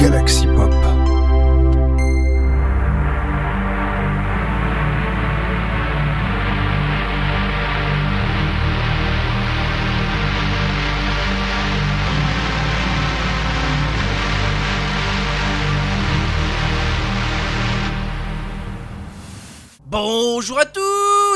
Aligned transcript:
Galaxy 0.00 0.46
Pop. 0.46 0.72
Bonjour 19.84 20.58
à 20.58 20.64
tous, 20.64 20.80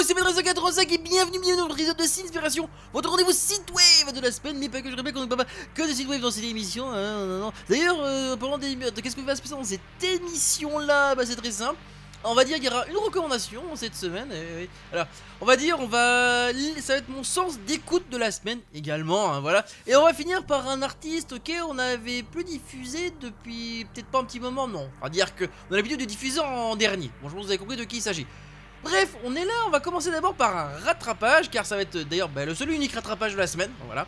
c'est 0.07 0.15
Pedro85 0.15 0.91
et 0.91 0.97
bienvenue, 0.97 1.39
bienvenue 1.39 1.57
dans 1.57 1.65
notre 1.65 1.75
épisode 1.75 1.99
de 1.99 2.05
Sinspiration, 2.05 2.69
votre 2.95 3.11
rendez-vous 3.11 3.33
synthwave 3.33 3.67
de 3.67 3.84
la 4.25 4.33
semaine, 4.33 4.59
mais 4.59 4.69
pas 4.69 4.83
que 4.83 4.91
je 4.91 4.97
répète 4.97 5.15
qu'on 5.15 5.21
ne 5.23 5.27
parle 5.27 5.45
pas 5.45 5.51
que 5.75 5.89
de 5.89 5.93
synthwave 5.93 6.21
dans 6.21 6.31
cette 6.31 6.45
émission. 6.45 6.87
hein. 6.93 7.53
D'ailleurs, 7.69 7.97
euh, 8.01 8.37
parlant 8.37 8.59
des 8.59 8.75
de 8.75 9.01
qu'est-ce 9.01 9.17
que 9.17 9.21
va 9.21 9.37
se 9.37 9.43
passer 9.43 9.55
dans 9.55 9.65
cette 9.65 9.81
émission-là? 10.03 11.15
Bah 11.15 11.25
c'est 11.27 11.37
très 11.37 11.51
simple. 11.51 11.77
On 12.27 12.35
va 12.35 12.45
dire 12.45 12.57
qu'il 12.57 12.65
y 12.65 12.69
aura 12.69 12.87
une 12.87 12.97
recommandation 12.97 13.63
cette 13.75 13.95
semaine. 13.95 14.29
eh. 14.33 14.67
Alors, 14.95 15.07
on 15.43 15.45
va 15.45 15.57
dire, 15.57 15.77
on 15.79 15.87
va, 15.87 16.49
ça 16.81 16.95
va 16.95 16.99
être 17.01 17.09
mon 17.11 17.23
sens 17.23 17.59
d'écoute 17.59 18.09
de 18.11 18.17
la 18.17 18.31
semaine 18.31 18.61
également, 18.75 19.31
hein, 19.31 19.41
voilà. 19.41 19.63
Et 19.87 19.95
on 19.95 20.03
va 20.05 20.15
finir 20.15 20.43
par 20.47 20.67
un 20.67 20.81
artiste, 20.81 21.35
ok, 21.35 21.53
on 21.69 21.79
avait 21.79 22.23
plus 22.23 22.45
diffusé 22.45 23.13
depuis 23.21 23.87
peut-être 23.93 24.07
pas 24.07 24.21
un 24.21 24.25
petit 24.25 24.41
moment, 24.41 24.67
non. 24.67 24.89
On 25.03 25.05
va 25.05 25.11
dire 25.11 25.35
que 25.37 25.45
on 25.69 25.75
a 25.75 25.77
l'habitude 25.77 26.01
de 26.01 26.07
diffuser 26.07 26.41
en 26.41 26.77
dernier. 26.77 27.11
Bon, 27.21 27.29
je 27.29 27.35
pense 27.35 27.43
que 27.43 27.47
vous 27.47 27.51
avez 27.51 27.59
compris 27.59 27.77
de 27.77 27.85
qui 27.85 27.97
il 27.99 28.03
s'agit. 28.03 28.27
Bref, 28.83 29.17
on 29.25 29.37
est 29.37 29.45
là, 29.45 29.53
on 29.67 29.71
va 29.71 29.81
commencer 29.81 30.11
d'abord 30.11 30.33
par 30.35 30.57
un 30.57 30.79
rattrapage, 30.79 31.51
car 31.51 31.67
ça 31.67 31.77
va 31.77 31.83
être 31.83 31.99
d'ailleurs 32.09 32.31
bah, 32.31 32.47
le 32.47 32.55
seul 32.55 32.71
unique 32.71 32.93
rattrapage 32.95 33.33
de 33.35 33.39
la 33.39 33.47
semaine, 33.47 33.71
voilà. 33.85 34.07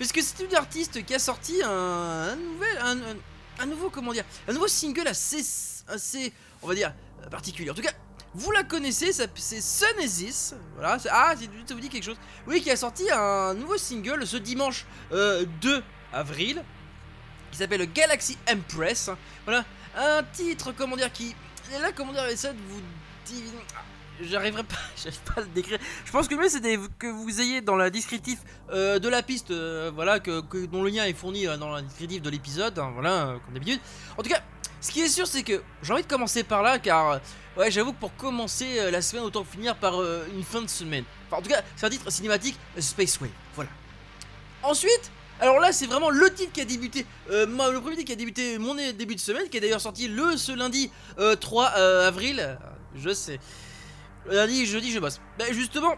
Puisque 0.00 0.22
c'est 0.22 0.42
une 0.42 0.54
artiste 0.54 1.04
qui 1.04 1.14
a 1.14 1.18
sorti 1.18 1.60
un, 1.62 2.34
nouvel, 2.34 3.14
un, 3.58 3.66
nouveau, 3.66 3.90
comment 3.90 4.14
dire, 4.14 4.24
un 4.48 4.54
nouveau 4.54 4.66
single 4.66 5.06
assez, 5.06 5.44
assez, 5.88 6.32
on 6.62 6.68
va 6.68 6.74
dire, 6.74 6.94
euh, 7.22 7.28
particulier. 7.28 7.68
En 7.68 7.74
tout 7.74 7.82
cas, 7.82 7.92
vous 8.32 8.50
la 8.50 8.64
connaissez, 8.64 9.12
c'est 9.12 9.60
Sunesis, 9.60 10.54
voilà. 10.74 10.96
Ah, 11.10 11.34
ça 11.36 11.74
vous 11.74 11.80
dit 11.80 11.90
quelque 11.90 12.02
chose 12.02 12.16
Oui, 12.46 12.62
qui 12.62 12.70
a 12.70 12.76
sorti 12.76 13.10
un 13.10 13.52
nouveau 13.52 13.76
single 13.76 14.26
ce 14.26 14.38
dimanche 14.38 14.86
euh, 15.12 15.44
2 15.60 15.82
avril, 16.14 16.64
qui 17.52 17.58
s'appelle 17.58 17.84
Galaxy 17.92 18.38
Empress. 18.50 19.10
Voilà, 19.44 19.66
un 19.98 20.22
titre, 20.32 20.72
comment 20.72 20.96
dire, 20.96 21.12
qui 21.12 21.36
là, 21.78 21.92
comment 21.94 22.14
dire, 22.14 22.24
essaie 22.24 22.54
de 22.54 22.58
vous 22.70 22.80
J'arriverai 24.22 24.62
pas, 24.64 24.76
pas 25.26 25.40
à 25.40 25.40
le 25.40 25.46
décrire. 25.48 25.78
Je 26.04 26.12
pense 26.12 26.28
que 26.28 26.34
le 26.34 26.42
mieux 26.42 26.48
c'est 26.48 26.60
que 26.98 27.06
vous 27.06 27.40
ayez 27.40 27.60
dans 27.60 27.76
la 27.76 27.90
descriptif 27.90 28.38
euh, 28.70 28.98
de 28.98 29.08
la 29.08 29.22
piste, 29.22 29.50
euh, 29.50 29.90
voilà, 29.94 30.20
que, 30.20 30.66
dont 30.66 30.82
le 30.82 30.90
lien 30.90 31.04
est 31.04 31.14
fourni 31.14 31.46
euh, 31.46 31.56
dans 31.56 31.70
la 31.70 31.82
descriptif 31.82 32.22
de 32.22 32.30
l'épisode, 32.30 32.78
hein, 32.78 32.90
voilà, 32.92 33.36
comme 33.44 33.54
d'habitude. 33.54 33.80
En 34.18 34.22
tout 34.22 34.28
cas, 34.28 34.42
ce 34.80 34.90
qui 34.90 35.00
est 35.00 35.08
sûr, 35.08 35.26
c'est 35.26 35.42
que 35.42 35.62
j'ai 35.82 35.92
envie 35.92 36.02
de 36.02 36.08
commencer 36.08 36.42
par 36.42 36.62
là, 36.62 36.78
car 36.78 37.20
ouais, 37.56 37.70
j'avoue 37.70 37.92
que 37.92 38.00
pour 38.00 38.14
commencer 38.16 38.90
la 38.90 39.02
semaine, 39.02 39.24
autant 39.24 39.44
finir 39.44 39.76
par 39.76 40.02
une 40.02 40.42
fin 40.42 40.62
de 40.62 40.68
semaine. 40.68 41.04
En 41.30 41.42
tout 41.42 41.50
cas, 41.50 41.62
c'est 41.76 41.86
un 41.86 41.90
titre 41.90 42.10
cinématique 42.10 42.56
Space 42.78 43.20
Wave, 43.20 43.30
voilà. 43.54 43.70
Ensuite, 44.62 45.10
alors 45.40 45.58
là, 45.58 45.72
c'est 45.72 45.86
vraiment 45.86 46.10
le 46.10 46.32
titre 46.34 46.52
qui 46.52 46.60
a 46.60 46.66
débuté, 46.66 47.06
le 47.30 47.78
premier 47.78 47.96
titre 47.96 48.08
qui 48.08 48.12
a 48.12 48.16
débuté 48.16 48.58
mon 48.58 48.74
début 48.74 49.14
de 49.14 49.20
semaine, 49.20 49.48
qui 49.48 49.56
est 49.56 49.60
d'ailleurs 49.60 49.80
sorti 49.80 50.06
le 50.06 50.36
ce 50.36 50.52
lundi 50.52 50.90
euh, 51.18 51.34
3 51.34 51.72
euh, 51.76 52.08
avril. 52.08 52.58
Je 52.94 53.14
sais. 53.14 53.40
Lundi, 54.26 54.66
jeudi, 54.66 54.90
je 54.92 54.98
bosse. 54.98 55.20
Bah, 55.38 55.46
justement, 55.52 55.94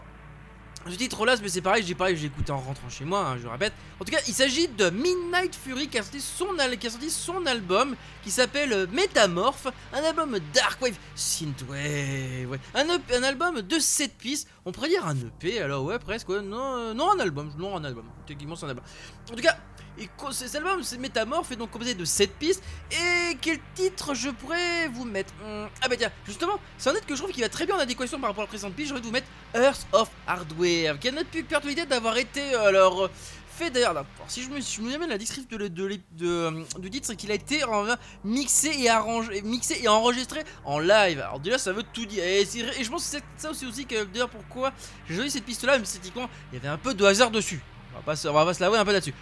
ce 0.89 0.95
titre-là, 0.95 1.35
mais 1.41 1.47
c'est 1.47 1.61
pareil, 1.61 1.83
j'ai 1.85 1.95
pareil, 1.95 2.17
j'ai 2.17 2.25
écouté 2.27 2.51
en 2.51 2.57
rentrant 2.59 2.89
chez 2.89 3.05
moi, 3.05 3.25
hein, 3.25 3.37
je 3.41 3.47
répète. 3.47 3.71
En 4.01 4.03
tout 4.05 4.11
cas, 4.11 4.19
il 4.27 4.33
s'agit 4.33 4.67
de 4.67 4.89
Midnight 4.89 5.55
Fury 5.55 5.87
qui 5.87 5.97
a 5.97 6.03
sorti 6.03 6.19
son, 6.19 6.57
al- 6.59 6.77
qui 6.77 6.87
a 6.87 6.89
sorti 6.89 7.09
son 7.09 7.45
album 7.45 7.95
qui 8.21 8.31
s'appelle 8.31 8.87
Metamorph, 8.91 9.67
un 9.93 10.03
album 10.03 10.37
Darkwave 10.53 10.95
Synthwave, 11.15 12.49
ouais. 12.49 12.59
un, 12.75 12.85
un 13.15 13.23
album 13.23 13.61
de 13.61 13.79
7 13.79 14.17
pistes, 14.17 14.49
on 14.65 14.71
pourrait 14.73 14.89
dire 14.89 15.05
un 15.07 15.15
EP, 15.15 15.61
alors 15.61 15.83
ouais, 15.85 15.99
presque, 15.99 16.27
ouais. 16.29 16.41
non, 16.41 16.75
euh, 16.77 16.93
non 16.93 17.11
un 17.11 17.19
album, 17.19 17.51
non 17.57 17.77
un 17.77 17.83
album, 17.85 18.05
techniquement 18.27 18.55
c'est 18.55 18.65
un 18.65 18.69
album. 18.69 18.83
En 19.31 19.35
tout 19.35 19.41
cas, 19.43 19.57
et 19.97 20.09
cet 20.31 20.55
album, 20.55 20.81
c'est 20.83 20.97
Métamorphe, 20.97 21.51
est 21.51 21.55
donc 21.55 21.71
composé 21.71 21.93
de 21.93 22.05
7 22.05 22.33
pistes. 22.33 22.63
Et 22.91 23.37
quel 23.41 23.59
titre 23.75 24.13
je 24.13 24.29
pourrais 24.29 24.87
vous 24.89 25.05
mettre 25.05 25.33
Hmm, 25.35 25.67
Ah 25.81 25.87
bah 25.87 25.95
tiens, 25.97 26.11
justement, 26.25 26.59
c'est 26.77 26.89
un 26.89 26.93
titre 26.93 27.05
que 27.05 27.15
je 27.15 27.21
trouve 27.21 27.33
qui 27.33 27.41
va 27.41 27.49
très 27.49 27.65
bien 27.65 27.75
en 27.75 27.79
adéquation 27.79 28.19
par 28.19 28.29
rapport 28.29 28.43
à 28.43 28.45
la 28.45 28.49
précédente 28.49 28.73
piste. 28.73 28.87
J'ai 28.89 28.93
envie 28.93 29.01
de 29.01 29.07
vous 29.07 29.13
mettre 29.13 29.27
Earth 29.55 29.85
of 29.91 30.09
Hardware, 30.27 30.99
qui 30.99 31.09
a 31.09 31.11
notre 31.11 31.29
plus 31.29 31.43
perturbé 31.43 31.85
d'avoir 31.85 32.17
été 32.17 32.55
alors 32.55 33.09
fait 33.53 33.69
d'ailleurs. 33.69 34.05
Si 34.27 34.41
je 34.41 34.49
me, 34.49 34.59
si 34.61 34.75
je 34.75 34.81
me 34.81 34.85
souviens 34.85 34.99
bien, 34.99 35.07
la 35.07 35.17
description 35.17 35.57
de, 35.57 35.67
de, 35.67 35.99
euh, 36.21 36.63
du 36.79 36.89
titre, 36.89 37.07
c'est 37.07 37.15
qu'il 37.15 37.31
a 37.31 37.35
été 37.35 37.63
euh, 37.63 37.95
mixé 38.23 38.71
et 38.79 38.89
arrangé, 38.89 39.41
mixé 39.41 39.79
et 39.81 39.87
enregistré 39.87 40.43
en 40.65 40.79
live. 40.79 41.19
Alors 41.19 41.39
déjà, 41.39 41.57
ça 41.57 41.71
veut 41.71 41.83
tout 41.93 42.05
dire. 42.05 42.23
Et, 42.23 42.45
je 42.45 42.89
pense 42.89 43.03
que 43.03 43.17
c'est 43.17 43.23
ça 43.37 43.51
aussi 43.51 43.65
aussi 43.65 43.85
que 43.85 44.03
d'ailleurs 44.05 44.29
pourquoi 44.29 44.73
j'ai 45.07 45.15
choisi 45.15 45.31
cette 45.31 45.45
piste-là, 45.45 45.73
même 45.73 45.83
esthétiquement, 45.83 46.29
il 46.51 46.55
y 46.55 46.59
avait 46.59 46.69
un 46.69 46.77
peu 46.77 46.93
de 46.93 47.05
hasard 47.05 47.31
dessus. 47.31 47.61
On 47.93 47.97
va 47.97 48.01
pas, 48.01 48.27
on 48.27 48.33
va 48.33 48.45
pas 48.45 48.53
se 48.53 48.61
l'avouer 48.61 48.79
un 48.79 48.85
peu 48.85 48.91
là-dessus. 48.91 49.13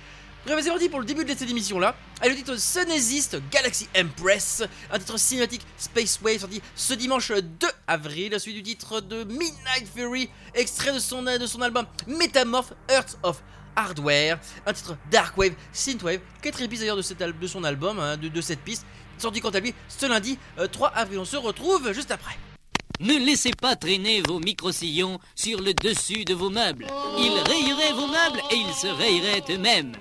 C'est 0.47 0.69
parti 0.69 0.89
pour 0.89 0.99
le 0.99 1.05
début 1.05 1.23
de 1.23 1.29
cette 1.29 1.49
émission 1.49 1.79
là. 1.79 1.95
Avec 2.19 2.33
le 2.33 2.37
titre 2.37 2.55
Sunesist 2.57 3.37
Galaxy 3.51 3.87
Empress, 3.95 4.63
un 4.91 4.97
titre 4.97 5.17
cinématique 5.17 5.61
Space 5.77 6.19
Wave 6.21 6.39
sorti 6.39 6.61
ce 6.75 6.93
dimanche 6.95 7.31
2 7.31 7.67
avril, 7.87 8.39
suivi 8.39 8.61
du 8.61 8.75
titre 8.75 9.01
de 9.01 9.23
Midnight 9.23 9.87
Fury, 9.95 10.29
extrait 10.55 10.93
de 10.93 10.99
son, 10.99 11.25
album 11.61 11.85
Metamorph 12.07 12.73
Earth 12.89 13.17
of 13.23 13.41
Hardware, 13.75 14.39
un 14.65 14.73
titre 14.73 14.97
Dark 15.11 15.37
Wave, 15.37 15.53
Synthwave, 15.71 16.19
quatrième 16.41 16.69
piste 16.69 16.81
d'ailleurs 16.81 16.97
de, 16.97 17.47
son 17.47 17.63
album, 17.63 17.99
hein, 17.99 18.17
de, 18.17 18.41
cette 18.41 18.61
piste, 18.61 18.85
sorti 19.19 19.41
quant 19.41 19.51
à 19.51 19.59
lui 19.59 19.73
ce 19.87 20.07
lundi 20.07 20.37
euh, 20.57 20.67
3 20.67 20.89
avril. 20.89 21.19
On 21.19 21.25
se 21.25 21.37
retrouve 21.37 21.93
juste 21.93 22.11
après. 22.11 22.35
Ne 22.99 23.13
laissez 23.25 23.51
pas 23.51 23.75
traîner 23.75 24.21
vos 24.21 24.39
micro-sillons 24.39 25.19
sur 25.35 25.61
le 25.61 25.73
dessus 25.73 26.25
de 26.25 26.33
vos 26.33 26.49
meubles. 26.49 26.87
Ils 27.17 27.39
rayeraient 27.49 27.93
vos 27.93 28.07
meubles 28.07 28.41
et 28.51 28.55
ils 28.55 28.73
se 28.73 28.87
rayeraient 28.87 29.43
eux-mêmes. 29.49 29.93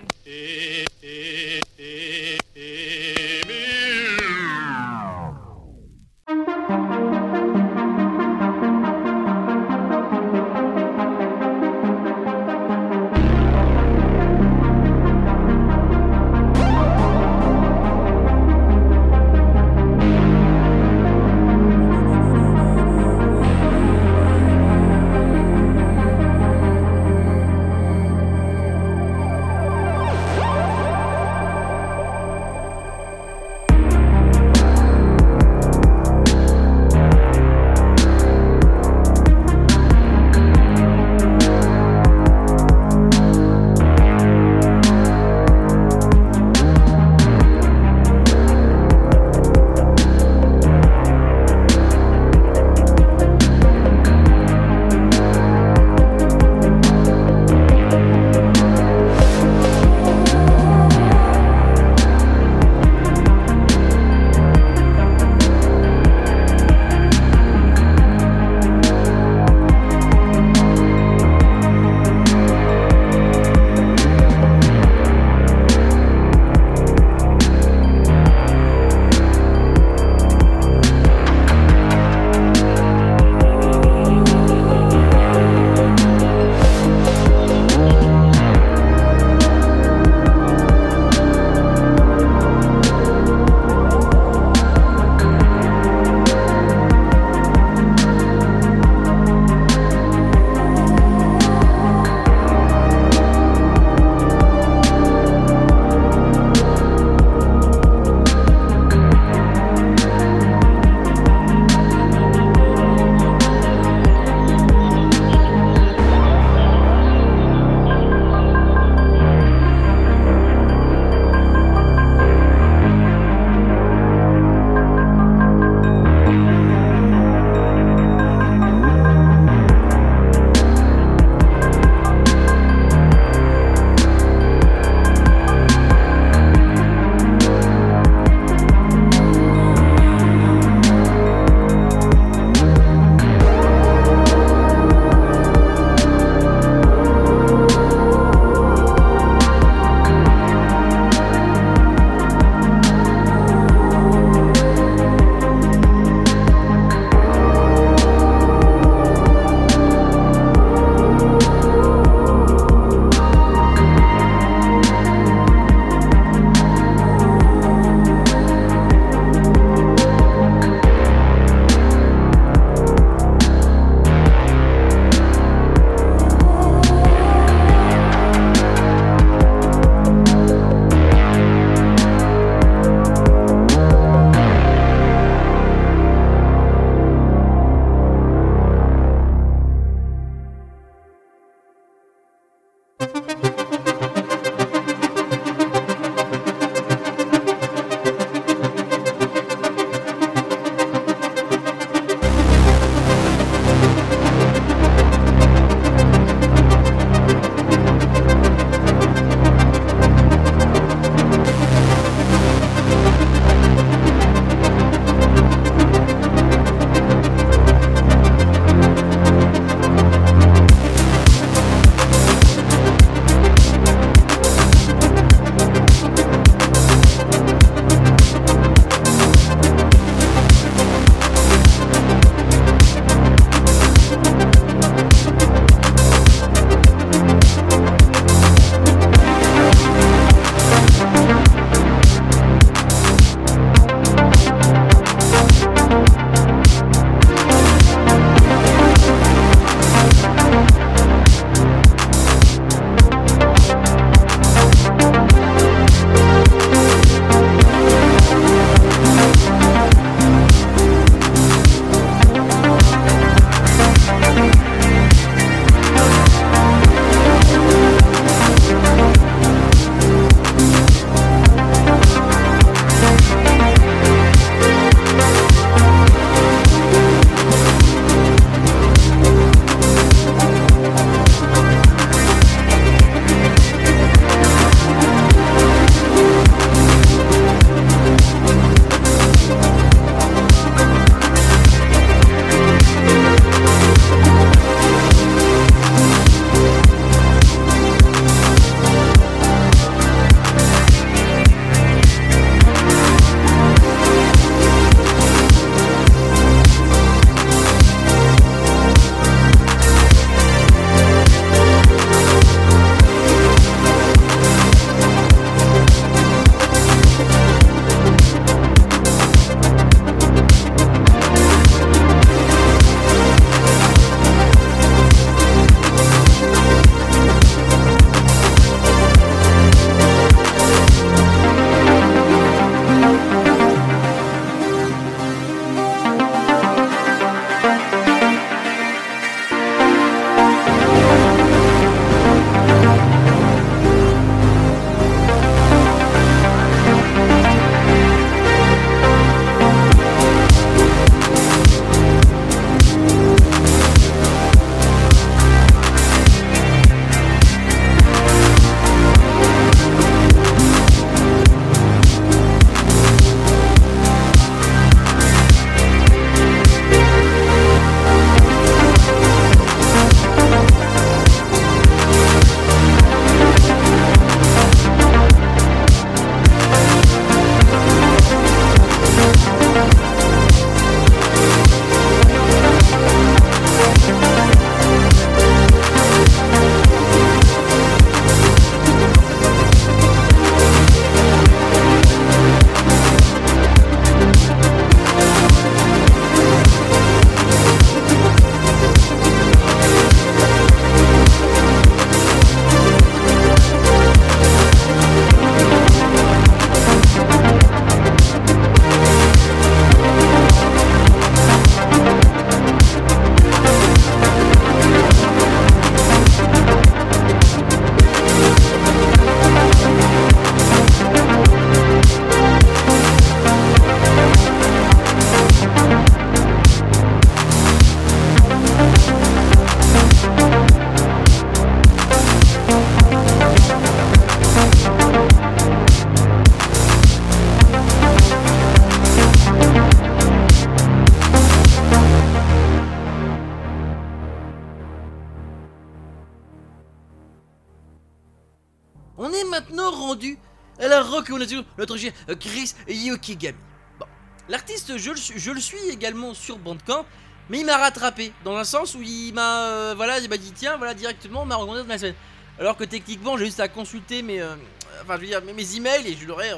De 451.80 451.92
notre 451.92 451.96
cher 451.96 452.12
Chris 452.38 452.74
Yokigami. 452.88 453.56
Bon, 453.98 454.06
l'artiste, 454.48 454.96
je, 454.96 455.10
le 455.50 455.60
suis- 455.60 455.78
également 455.90 456.34
sur 456.34 456.58
Bandcamp, 456.58 457.06
mais 457.48 457.60
il 457.60 457.66
m'a 457.66 457.76
rattrapé 457.76 458.32
dans 458.44 458.56
un 458.56 458.64
sens 458.64 458.94
où 458.94 459.02
il 459.02 459.32
m'a, 459.32 459.66
euh, 459.66 459.94
voilà, 459.96 460.18
il 460.18 460.28
m'a 460.28 460.36
dit 460.36 460.52
tiens, 460.54 460.76
voilà 460.76 460.94
directement, 460.94 461.42
on 461.42 461.46
m'a 461.46 461.56
recommandé 461.56 461.82
dans 461.82 461.88
la 461.88 461.98
semaine. 461.98 462.14
Alors 462.58 462.76
que 462.76 462.84
techniquement, 462.84 463.38
j'ai 463.38 463.46
juste 463.46 463.60
à 463.60 463.68
consulter 463.68 464.22
mes, 464.22 464.40
euh, 464.40 464.54
enfin, 465.02 465.18
dire, 465.18 465.40
mes, 465.42 465.76
emails 465.76 466.06
et 466.06 466.14
je 466.14 466.26
l'aurais 466.26 466.52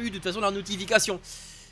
eu 0.00 0.10
de 0.10 0.16
toute 0.16 0.24
façon 0.24 0.40
la 0.40 0.50
notification. 0.50 1.18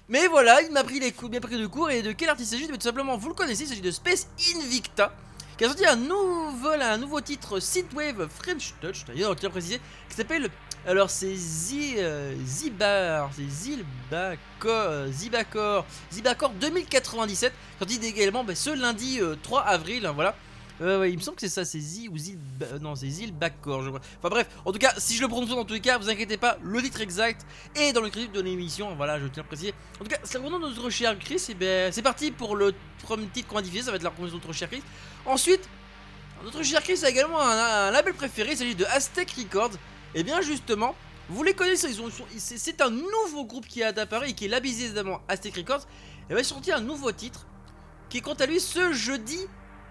Mais 0.08 0.26
voilà, 0.28 0.62
il 0.62 0.70
m'a 0.70 0.84
pris 0.84 1.00
les 1.00 1.12
coups, 1.12 1.32
bien 1.32 1.40
pris 1.40 1.58
de 1.58 1.66
cours. 1.66 1.90
Et 1.90 2.00
de 2.00 2.12
quel 2.12 2.28
artiste 2.28 2.52
il 2.52 2.58
s'agit? 2.58 2.70
Mais 2.70 2.78
Tout 2.78 2.84
simplement, 2.84 3.16
vous 3.16 3.28
le 3.28 3.34
connaissez, 3.34 3.64
il 3.64 3.68
s'agit 3.68 3.80
de 3.80 3.90
Space 3.90 4.28
Invicta, 4.56 5.12
qui 5.56 5.64
a 5.64 5.68
sorti 5.68 5.86
un 5.86 5.96
nouveau, 5.96 6.68
un 6.68 6.98
nouveau 6.98 7.20
titre 7.20 7.60
Synthwave 7.60 8.28
French 8.28 8.74
Touch, 8.80 9.04
d'ailleurs, 9.06 9.30
on 9.30 9.34
tient 9.34 9.48
à 9.48 9.52
préciser, 9.52 9.80
qui 10.08 10.16
s'appelle. 10.16 10.50
Alors, 10.86 11.10
c'est 11.10 11.34
euh, 11.98 12.34
Zibar, 12.44 13.30
c'est 13.34 13.48
Zilbacor, 13.48 14.38
euh, 14.66 15.10
Zibacor, 15.10 15.84
Zibacor 16.12 16.50
2097, 16.50 17.52
sorti 17.78 17.98
également 18.06 18.44
bah, 18.44 18.54
ce 18.54 18.70
lundi 18.70 19.18
euh, 19.20 19.34
3 19.42 19.62
avril, 19.62 20.06
hein, 20.06 20.12
voilà. 20.12 20.36
Euh, 20.82 21.00
ouais, 21.00 21.10
il 21.10 21.16
me 21.16 21.22
semble 21.22 21.36
que 21.36 21.40
c'est 21.40 21.48
ça, 21.48 21.64
c'est 21.64 21.80
Zi 21.80 22.08
ou 22.08 22.18
Zil. 22.18 22.38
Non, 22.80 22.94
c'est 22.94 23.08
Zilbacor, 23.08 23.82
je 23.82 23.88
crois. 23.88 24.00
Enfin 24.18 24.28
bref, 24.28 24.48
en 24.64 24.72
tout 24.72 24.78
cas, 24.78 24.92
si 24.98 25.16
je 25.16 25.22
le 25.22 25.28
prononce 25.28 25.48
dans 25.48 25.64
tous 25.64 25.74
les 25.74 25.80
cas, 25.80 25.96
vous 25.96 26.10
inquiétez 26.10 26.36
pas, 26.36 26.58
le 26.62 26.82
titre 26.82 27.00
exact 27.00 27.46
est 27.74 27.92
dans 27.92 28.02
le 28.02 28.10
crédit 28.10 28.28
de 28.28 28.40
l'émission. 28.40 28.94
Voilà, 28.94 29.18
je 29.18 29.26
tiens 29.26 29.42
à 29.42 29.46
préciser. 29.46 29.72
En 30.00 30.04
tout 30.04 30.10
cas, 30.10 30.18
c'est 30.22 30.38
vraiment 30.38 30.58
notre 30.58 30.90
cher 30.90 31.18
Chris. 31.18 31.42
Et 31.48 31.54
ben, 31.54 31.90
c'est 31.92 32.02
parti 32.02 32.30
pour 32.30 32.56
le 32.56 32.74
premier 33.02 33.26
titre 33.26 33.48
qu'on 33.48 33.56
va 33.56 33.62
diffuser. 33.62 33.84
Ça 33.84 33.90
va 33.90 33.96
être 33.96 34.02
la 34.02 34.10
recommandation 34.10 34.38
de 34.38 34.44
notre 34.44 34.56
cher 34.56 34.68
Chris. 34.68 34.82
Ensuite, 35.24 35.66
notre 36.44 36.62
cher 36.62 36.82
Chris 36.82 37.00
a 37.04 37.08
également 37.08 37.40
un, 37.40 37.90
label 37.90 38.12
préféré. 38.12 38.52
Il 38.52 38.58
s'agit 38.58 38.74
de 38.74 38.84
Aztec 38.84 39.30
Records. 39.30 39.72
Et 40.14 40.22
bien, 40.22 40.42
justement, 40.42 40.94
vous 41.30 41.42
les 41.42 41.54
connaissez. 41.54 41.88
Ils 41.88 42.02
ont, 42.02 42.10
c'est 42.36 42.82
un 42.82 42.90
nouveau 42.90 43.46
groupe 43.46 43.66
qui 43.66 43.80
est 43.80 43.98
apparu 43.98 44.28
et 44.28 44.32
qui 44.34 44.44
est 44.44 44.48
labellisé 44.48 44.84
évidemment 44.84 45.22
Aztec 45.26 45.56
Records. 45.56 45.86
Et 46.28 46.34
va 46.34 46.44
sortir 46.44 46.76
un 46.76 46.80
nouveau 46.80 47.12
titre 47.12 47.46
qui 48.10 48.18
est 48.18 48.20
quant 48.20 48.34
à 48.34 48.46
lui 48.46 48.60
ce 48.60 48.92
jeudi 48.92 49.38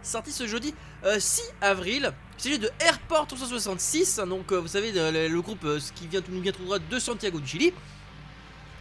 sorti 0.05 0.31
ce 0.31 0.47
jeudi 0.47 0.73
euh, 1.03 1.19
6 1.19 1.41
avril. 1.61 2.13
Il 2.37 2.43
s'agit 2.43 2.59
de 2.59 2.69
Airport 2.79 3.27
366, 3.27 4.19
hein, 4.19 4.27
donc 4.27 4.51
euh, 4.51 4.57
vous 4.57 4.67
savez 4.67 4.91
le, 4.91 5.41
groupe 5.41 5.63
euh, 5.65 5.79
qui 5.95 6.07
vient 6.07 6.21
tout 6.21 6.31
nous 6.31 6.41
vient 6.41 6.51
droit 6.51 6.79
de 6.79 6.99
Santiago 6.99 7.39
du 7.39 7.47
Chili. 7.47 7.73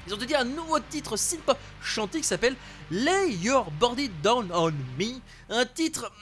Ils 0.06 0.12
ont 0.12 0.18
dédié 0.18 0.36
un 0.36 0.44
nouveau 0.44 0.78
titre 0.80 1.16
synth-pop 1.16 1.56
chanté 1.80 2.18
qui 2.18 2.26
s'appelle 2.26 2.56
Lay 2.90 3.32
Your 3.40 3.70
Body 3.70 4.10
Down 4.22 4.50
on 4.52 4.70
Me. 4.98 5.18
Un 5.48 5.64
titre. 5.64 6.12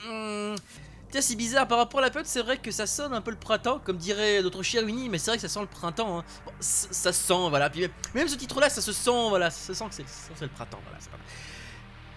Tiens, 1.10 1.20
c'est 1.20 1.36
bizarre 1.36 1.68
par 1.68 1.76
rapport 1.76 1.98
à 2.00 2.04
la 2.04 2.10
période, 2.10 2.26
c'est 2.26 2.40
vrai 2.40 2.56
que 2.56 2.70
ça 2.70 2.86
sonne 2.86 3.12
un 3.12 3.20
peu 3.20 3.32
le 3.32 3.36
printemps, 3.36 3.80
comme 3.84 3.98
dirait 3.98 4.40
notre 4.40 4.62
cher 4.62 4.82
Winnie, 4.82 5.10
mais 5.10 5.18
c'est 5.18 5.30
vrai 5.30 5.36
que 5.36 5.42
ça 5.42 5.48
sent 5.48 5.60
le 5.60 5.66
printemps. 5.66 6.20
hein. 6.20 6.24
Ça 6.60 7.12
sent, 7.12 7.48
voilà. 7.50 7.68
Puis 7.68 7.86
même, 8.14 8.28
ce 8.28 8.36
titre-là, 8.36 8.70
ça 8.70 8.80
se 8.80 8.92
sent, 8.92 9.28
voilà, 9.28 9.50
ça 9.50 9.74
sent 9.74 9.84
que 9.90 9.94
c'est 9.94 10.40
le 10.40 10.48
printemps, 10.48 10.80
voilà. 10.84 10.98
pas. 11.10 11.18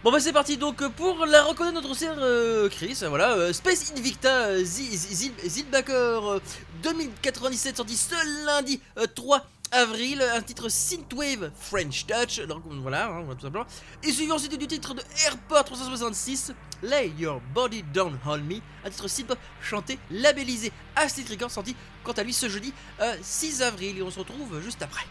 Bon 0.05 0.11
bah 0.11 0.19
c'est 0.19 0.33
parti 0.33 0.55
donc 0.55 0.87
pour 0.89 1.25
la 1.25 1.41
reconnaître 1.41 1.73
notre 1.81 1.97
cher 1.97 2.13
euh, 2.19 2.69
Chris, 2.69 2.95
voilà, 3.09 3.31
euh, 3.31 3.51
Space 3.53 3.91
Invicta 3.97 4.49
euh, 4.49 4.63
Zi- 4.63 4.95
Zi- 4.95 5.15
Zil- 5.15 5.49
Zilbacker 5.49 5.93
euh, 6.29 6.39
2097 6.83 7.77
sorti 7.77 7.97
ce 7.97 8.45
lundi 8.45 8.79
euh, 8.99 9.07
3 9.15 9.43
avril, 9.71 10.21
un 10.21 10.43
titre 10.43 10.69
Synthwave 10.69 11.49
French 11.59 12.05
Touch, 12.05 12.39
donc 12.45 12.61
voilà, 12.83 13.07
hein, 13.07 13.25
tout 13.33 13.41
simplement. 13.47 13.65
Et 14.03 14.11
suivi 14.11 14.31
ensuite 14.31 14.55
du 14.59 14.67
titre 14.67 14.93
de 14.93 15.01
Airport 15.25 15.65
366, 15.65 16.53
Lay 16.83 17.11
Your 17.17 17.41
Body 17.55 17.81
Down 17.91 18.15
on 18.27 18.37
Me, 18.37 18.57
un 18.85 18.89
titre 18.91 19.07
synth-pop 19.07 19.39
chanté, 19.59 19.97
labellisé 20.11 20.71
Acid 20.95 21.27
Records, 21.27 21.49
sorti 21.49 21.75
quant 22.03 22.11
à 22.13 22.21
lui 22.21 22.31
ce 22.31 22.47
jeudi 22.47 22.71
euh, 23.01 23.15
6 23.23 23.63
avril, 23.63 23.97
et 23.97 24.03
on 24.03 24.11
se 24.11 24.19
retrouve 24.19 24.61
juste 24.61 24.83
après. 24.83 25.07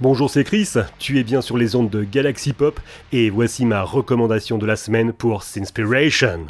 Bonjour, 0.00 0.30
c'est 0.30 0.44
Chris, 0.44 0.74
tu 1.00 1.18
es 1.18 1.24
bien 1.24 1.40
sur 1.40 1.58
les 1.58 1.74
ondes 1.74 1.90
de 1.90 2.04
Galaxy 2.04 2.52
Pop 2.52 2.78
et 3.10 3.30
voici 3.30 3.64
ma 3.64 3.82
recommandation 3.82 4.56
de 4.56 4.64
la 4.64 4.76
semaine 4.76 5.12
pour 5.12 5.42
Sinspiration. 5.42 6.46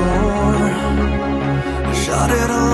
door. 0.00 0.70
I 1.90 1.94
shut 2.02 2.30
it 2.30 2.50
off. 2.50 2.69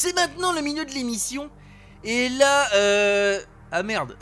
C'est 0.00 0.14
maintenant 0.14 0.52
le 0.52 0.60
milieu 0.60 0.84
de 0.84 0.92
l'émission. 0.92 1.50
Et 2.04 2.28
là, 2.28 2.72
euh... 2.72 3.40
Ah 3.72 3.82
merde. 3.82 4.16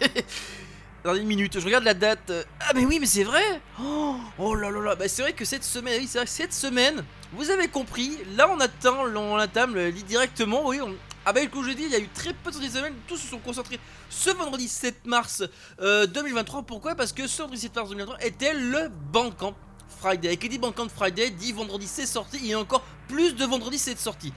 Dans 1.04 1.14
une 1.14 1.28
minute, 1.28 1.60
je 1.60 1.64
regarde 1.64 1.84
la 1.84 1.94
date. 1.94 2.32
Ah 2.58 2.72
mais 2.74 2.84
oui, 2.84 2.98
mais 2.98 3.06
c'est 3.06 3.22
vrai. 3.22 3.62
Oh, 3.80 4.16
oh 4.40 4.56
là 4.56 4.72
là 4.72 4.80
là. 4.80 4.96
Bah 4.96 5.06
c'est 5.06 5.22
vrai 5.22 5.32
que 5.32 5.44
cette 5.44 5.62
semaine, 5.62 6.00
oui, 6.00 6.08
c'est 6.10 6.18
vrai 6.18 6.26
cette 6.26 6.52
semaine, 6.52 7.04
vous 7.32 7.48
avez 7.48 7.68
compris. 7.68 8.18
Là, 8.34 8.50
on 8.50 8.58
attend, 8.58 9.04
on 9.04 9.36
lit 9.36 10.02
directement. 10.02 10.66
Oui, 10.66 10.80
on... 10.80 10.92
Ah 11.24 11.32
bah 11.32 11.46
comme 11.46 11.64
je 11.64 11.70
dis, 11.70 11.84
il 11.84 11.92
y 11.92 11.94
a 11.94 12.00
eu 12.00 12.08
très 12.08 12.32
peu 12.32 12.50
de 12.50 12.56
sorties 12.56 12.70
de 12.70 12.76
semaine. 12.76 12.94
Tous 13.06 13.16
se 13.16 13.28
sont 13.28 13.38
concentrés 13.38 13.78
ce 14.10 14.30
vendredi 14.30 14.66
7 14.66 15.06
mars 15.06 15.44
euh, 15.80 16.08
2023. 16.08 16.64
Pourquoi? 16.64 16.96
Parce 16.96 17.12
que 17.12 17.28
ce 17.28 17.40
vendredi 17.42 17.60
7 17.60 17.76
mars 17.76 17.90
2023 17.90 18.26
était 18.26 18.52
le 18.52 18.88
Bandcamp 19.12 19.54
Friday. 20.00 20.32
Et 20.32 20.36
qui 20.38 20.48
dit 20.48 20.58
Bandcamp 20.58 20.88
Friday 20.88 21.30
dit 21.30 21.52
vendredi 21.52 21.86
c'est 21.86 22.04
sorti. 22.04 22.38
Il 22.38 22.46
y 22.46 22.54
a 22.54 22.58
encore 22.58 22.82
plus 23.06 23.36
de 23.36 23.44
vendredi 23.44 23.78
c'est 23.78 23.96
sorti. 23.96 24.32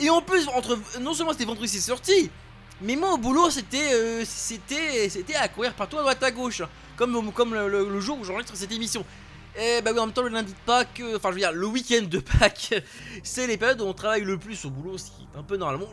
Et 0.00 0.10
en 0.10 0.22
plus, 0.22 0.48
entre 0.48 0.78
non 1.00 1.12
seulement 1.12 1.32
c'était 1.32 1.44
vendredi 1.44 1.68
c'est 1.68 1.80
sorti, 1.80 2.30
mais 2.80 2.94
moi 2.94 3.12
au 3.14 3.18
boulot 3.18 3.50
c'était 3.50 3.92
euh, 3.92 4.22
c'était 4.24 5.08
c'était 5.08 5.34
à 5.34 5.48
courir 5.48 5.74
partout 5.74 5.98
à 5.98 6.02
droite 6.02 6.22
à 6.22 6.30
gauche, 6.30 6.62
comme 6.96 7.32
comme 7.32 7.54
le, 7.54 8.00
jour 8.00 8.18
où 8.18 8.24
j'enregistre 8.24 8.56
cette 8.56 8.72
émission. 8.72 9.04
Et 9.56 9.82
bah 9.82 9.90
oui, 9.92 9.98
en 9.98 10.06
même 10.06 10.14
temps 10.14 10.22
le 10.22 10.28
lundi 10.28 10.52
de 10.52 10.58
Pâques, 10.64 11.00
euh, 11.00 11.16
enfin 11.16 11.30
je 11.30 11.34
veux 11.34 11.40
dire 11.40 11.52
le 11.52 11.66
week-end 11.66 12.04
de 12.08 12.20
Pâques, 12.20 12.74
c'est 13.24 13.48
les 13.48 13.56
périodes 13.56 13.80
où 13.80 13.86
on 13.86 13.92
travaille 13.92 14.22
le 14.22 14.38
plus 14.38 14.64
au 14.64 14.70
boulot, 14.70 14.98
ce 14.98 15.06
qui 15.06 15.22
est 15.22 15.38
un 15.38 15.42
peu 15.42 15.56
normal. 15.56 15.80
Bon, 15.80 15.88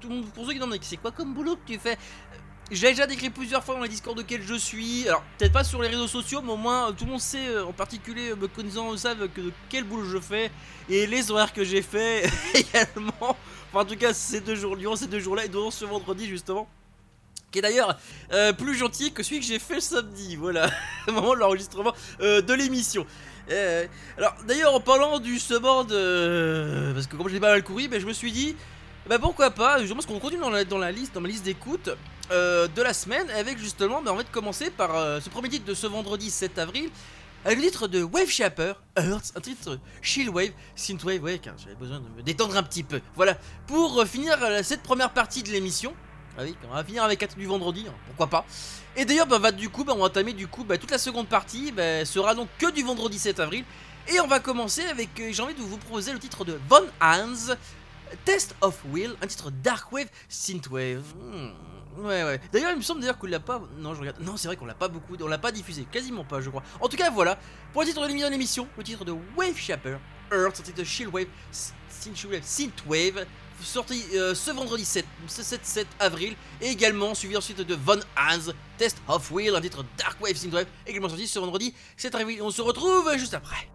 tout 0.00 0.24
pour 0.34 0.46
ceux 0.46 0.52
qui 0.52 0.58
demandent 0.58 0.78
c'est 0.80 0.96
quoi 0.96 1.10
comme 1.10 1.34
boulot 1.34 1.56
que 1.56 1.72
tu 1.72 1.78
fais? 1.78 1.98
J'ai 2.70 2.90
déjà 2.90 3.06
décrit 3.06 3.30
plusieurs 3.30 3.64
fois 3.64 3.74
dans 3.74 3.82
les 3.82 3.88
discords 3.88 4.16
auxquels 4.16 4.42
je 4.42 4.54
suis. 4.54 5.08
Alors, 5.08 5.22
peut-être 5.38 5.52
pas 5.52 5.64
sur 5.64 5.82
les 5.82 5.88
réseaux 5.88 6.06
sociaux, 6.06 6.40
mais 6.42 6.52
au 6.52 6.56
moins 6.56 6.88
euh, 6.88 6.92
tout 6.92 7.04
le 7.04 7.10
monde 7.10 7.20
sait, 7.20 7.48
euh, 7.48 7.64
en 7.64 7.72
particulier 7.72 8.30
euh, 8.30 8.36
me 8.36 8.46
connaissant, 8.46 8.96
savent 8.96 9.28
que 9.28 9.40
de 9.40 9.52
quel 9.68 9.84
boulot 9.84 10.04
je 10.04 10.18
fais 10.18 10.50
et 10.88 11.06
les 11.06 11.30
horaires 11.30 11.52
que 11.52 11.64
j'ai 11.64 11.82
fait 11.82 12.30
également. 12.54 13.12
Enfin, 13.20 13.80
en 13.80 13.84
tout 13.84 13.96
cas, 13.96 14.12
ces 14.12 14.40
deux 14.40 14.54
jours, 14.54 14.76
durant 14.76 14.94
ces 14.94 15.08
deux 15.08 15.18
jours-là 15.18 15.46
et 15.46 15.48
durant 15.48 15.70
ce 15.70 15.84
vendredi 15.84 16.26
justement. 16.26 16.68
Qui 17.50 17.58
est 17.58 17.62
d'ailleurs 17.62 17.98
plus 18.58 18.76
gentil 18.76 19.12
que 19.12 19.24
celui 19.24 19.40
que 19.40 19.46
j'ai 19.46 19.58
fait 19.58 19.74
le 19.74 19.80
samedi, 19.80 20.36
voilà, 20.36 20.70
au 21.08 21.12
moment 21.12 21.34
de 21.34 21.40
l'enregistrement 21.40 21.92
de 22.20 22.52
l'émission. 22.52 23.04
Alors, 24.16 24.36
d'ailleurs, 24.46 24.72
en 24.72 24.78
parlant 24.78 25.18
du 25.18 25.34
de. 25.34 26.92
Parce 26.94 27.08
que 27.08 27.16
comme 27.16 27.28
je 27.28 27.38
pas 27.38 27.50
mal 27.50 27.64
couru, 27.64 27.88
ben, 27.88 28.00
je 28.00 28.06
me 28.06 28.12
suis 28.12 28.30
dit, 28.30 28.54
bah 29.10 29.18
pourquoi 29.18 29.50
pas, 29.50 29.80
justement, 29.80 29.96
parce 29.96 30.06
qu'on 30.06 30.20
continue 30.20 30.40
dans 30.40 30.50
la, 30.50 30.64
dans 30.64 30.78
la 30.78 30.92
liste, 30.92 31.16
dans 31.16 31.20
ma 31.20 31.26
liste 31.26 31.42
d'écoute 31.42 31.90
euh, 32.30 32.68
de 32.68 32.80
la 32.80 32.94
semaine, 32.94 33.28
avec 33.30 33.58
justement, 33.58 34.00
bah, 34.00 34.12
on 34.12 34.16
va 34.16 34.22
commencer 34.22 34.70
par 34.70 34.94
euh, 34.94 35.18
ce 35.18 35.28
premier 35.28 35.48
titre 35.48 35.64
de 35.64 35.74
ce 35.74 35.88
vendredi 35.88 36.30
7 36.30 36.60
avril, 36.60 36.88
le 37.44 37.56
titre 37.56 37.88
de 37.88 38.04
Wave 38.04 38.28
Shaper, 38.28 38.74
Earth, 38.96 39.32
un 39.34 39.40
titre 39.40 39.80
chill 40.00 40.30
wave, 40.30 40.52
synthwave, 40.76 41.20
ouais, 41.24 41.40
car 41.40 41.54
j'avais 41.58 41.74
besoin 41.74 41.98
de 41.98 42.06
me 42.16 42.22
détendre 42.22 42.56
un 42.56 42.62
petit 42.62 42.84
peu. 42.84 43.00
Voilà, 43.16 43.36
pour 43.66 44.00
euh, 44.00 44.04
finir 44.04 44.38
cette 44.62 44.84
première 44.84 45.10
partie 45.10 45.42
de 45.42 45.50
l'émission. 45.50 45.92
Ah 46.38 46.42
oui, 46.44 46.54
on 46.70 46.72
va 46.72 46.84
finir 46.84 47.02
avec 47.02 47.18
4 47.18 47.36
du 47.36 47.46
vendredi, 47.46 47.86
hein, 47.88 47.94
pourquoi 48.06 48.28
pas. 48.28 48.46
Et 48.94 49.04
d'ailleurs, 49.04 49.26
bah, 49.26 49.38
va, 49.38 49.50
du 49.50 49.70
coup, 49.70 49.82
bah, 49.82 49.92
on 49.96 49.98
va 49.98 50.04
entamer 50.04 50.34
du 50.34 50.46
coup, 50.46 50.62
bah, 50.62 50.78
toute 50.78 50.92
la 50.92 50.98
seconde 50.98 51.26
partie 51.26 51.72
bah, 51.72 52.04
sera 52.04 52.36
donc 52.36 52.48
que 52.60 52.70
du 52.70 52.84
vendredi 52.84 53.18
7 53.18 53.40
avril. 53.40 53.64
Et 54.14 54.20
on 54.20 54.28
va 54.28 54.38
commencer 54.38 54.86
avec, 54.86 55.10
j'ai 55.16 55.42
envie 55.42 55.54
de 55.54 55.60
vous 55.60 55.78
proposer 55.78 56.12
le 56.12 56.20
titre 56.20 56.44
de 56.44 56.58
Von 56.68 56.84
Hans, 57.00 57.56
Test 58.24 58.54
of 58.60 58.78
Will, 58.90 59.14
un 59.22 59.26
titre 59.26 59.50
Dark 59.50 59.90
Wave 59.92 60.08
Synthwave. 60.28 61.02
Hmm, 61.18 61.50
Ouais, 61.98 62.22
ouais. 62.22 62.40
D'ailleurs, 62.52 62.70
il 62.70 62.76
me 62.76 62.82
semble 62.82 63.00
d'ailleurs 63.00 63.18
qu'on 63.18 63.26
l'a 63.26 63.40
pas. 63.40 63.60
Non, 63.78 63.94
je 63.94 64.00
regarde. 64.00 64.20
Non, 64.20 64.36
c'est 64.36 64.46
vrai 64.46 64.56
qu'on 64.56 64.64
l'a 64.64 64.74
pas 64.74 64.86
beaucoup. 64.88 65.16
On 65.20 65.26
l'a 65.26 65.38
pas 65.38 65.50
diffusé. 65.50 65.84
Quasiment 65.90 66.24
pas, 66.24 66.40
je 66.40 66.48
crois. 66.48 66.62
En 66.80 66.88
tout 66.88 66.96
cas, 66.96 67.10
voilà. 67.10 67.38
Pour 67.72 67.82
le 67.82 67.88
titre 67.88 68.00
de 68.06 68.12
l'émission, 68.30 68.68
le 68.78 68.84
titre 68.84 69.04
de 69.04 69.12
Wave 69.36 69.56
Shaper, 69.56 69.98
Earth, 70.32 70.62
titre 70.62 70.78
de 70.78 70.84
Shieldwave, 70.84 71.26
Synthwave, 71.50 72.42
Synthwave, 72.44 73.26
sorti 73.60 74.02
euh, 74.14 74.34
ce 74.36 74.52
vendredi 74.52 74.84
7, 74.84 75.04
ce 75.26 75.42
7, 75.42 75.66
7 75.66 75.86
avril. 75.98 76.36
Et 76.60 76.68
également 76.68 77.12
suivi 77.14 77.36
ensuite 77.36 77.60
de 77.60 77.74
Von 77.74 77.98
Hans, 78.16 78.52
Test 78.78 78.98
of 79.08 79.30
Will, 79.32 79.54
un 79.54 79.60
titre 79.60 79.84
Dark 79.98 80.16
Wave 80.22 80.36
Synthwave, 80.36 80.66
également 80.86 81.08
sorti 81.08 81.26
ce 81.26 81.40
vendredi 81.40 81.74
7 81.96 82.14
avril. 82.14 82.40
On 82.40 82.50
se 82.50 82.62
retrouve 82.62 83.12
juste 83.18 83.34
après. 83.34 83.68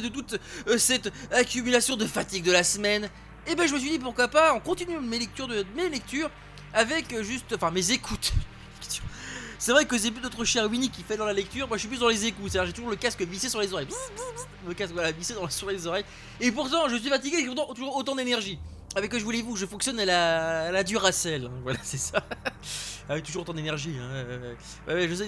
de 0.00 0.08
toute 0.08 0.38
euh, 0.68 0.78
cette 0.78 1.12
accumulation 1.32 1.96
de 1.96 2.06
fatigue 2.06 2.44
de 2.44 2.52
la 2.52 2.64
semaine. 2.64 3.08
Et 3.46 3.54
ben 3.54 3.66
je 3.66 3.74
me 3.74 3.78
suis 3.78 3.90
dit 3.90 3.98
pourquoi 3.98 4.28
pas 4.28 4.52
en 4.52 4.60
continuant 4.60 5.00
mes 5.00 5.18
lectures 5.18 5.48
de 5.48 5.64
mes 5.76 5.88
lectures 5.88 6.30
avec 6.74 7.12
euh, 7.12 7.22
juste 7.22 7.52
enfin 7.54 7.70
mes 7.70 7.90
écoutes. 7.92 8.32
C'est 9.60 9.72
vrai 9.72 9.86
que 9.86 9.98
c'est 9.98 10.12
plus 10.12 10.22
notre 10.22 10.44
cher 10.44 10.70
Winnie 10.70 10.88
qui 10.88 11.02
fait 11.02 11.16
dans 11.16 11.24
la 11.24 11.32
lecture, 11.32 11.66
moi 11.66 11.76
je 11.76 11.80
suis 11.80 11.88
plus 11.88 11.98
dans 11.98 12.08
les 12.08 12.26
écoutes, 12.26 12.52
c'est-à-dire 12.52 12.68
j'ai 12.68 12.72
toujours 12.72 12.90
le 12.90 12.96
casque 12.96 13.20
vissé 13.22 13.48
sur 13.48 13.60
les 13.60 13.72
oreilles. 13.72 13.88
Le 14.68 14.72
casque 14.72 14.92
voilà 14.92 15.10
vissé 15.10 15.34
sur 15.48 15.68
les 15.68 15.86
oreilles. 15.88 16.04
Et 16.40 16.52
pourtant 16.52 16.88
je 16.88 16.94
suis 16.94 17.08
fatigué 17.08 17.38
et 17.38 17.44
j'ai 17.44 17.74
toujours 17.74 17.96
autant 17.96 18.14
d'énergie. 18.14 18.56
Avec 18.98 19.12
que 19.12 19.18
je 19.18 19.24
voulez-vous, 19.24 19.56
je 19.56 19.64
fonctionne 19.64 19.98
à 20.00 20.04
la, 20.04 20.72
la 20.72 20.82
Duracell. 20.82 21.48
Voilà, 21.62 21.78
c'est 21.82 21.98
ça. 21.98 22.22
Avec 23.08 23.24
toujours 23.24 23.42
autant 23.42 23.54
d'énergie. 23.54 23.94
Hein. 23.98 24.24
je 24.88 25.14
sais, 25.14 25.26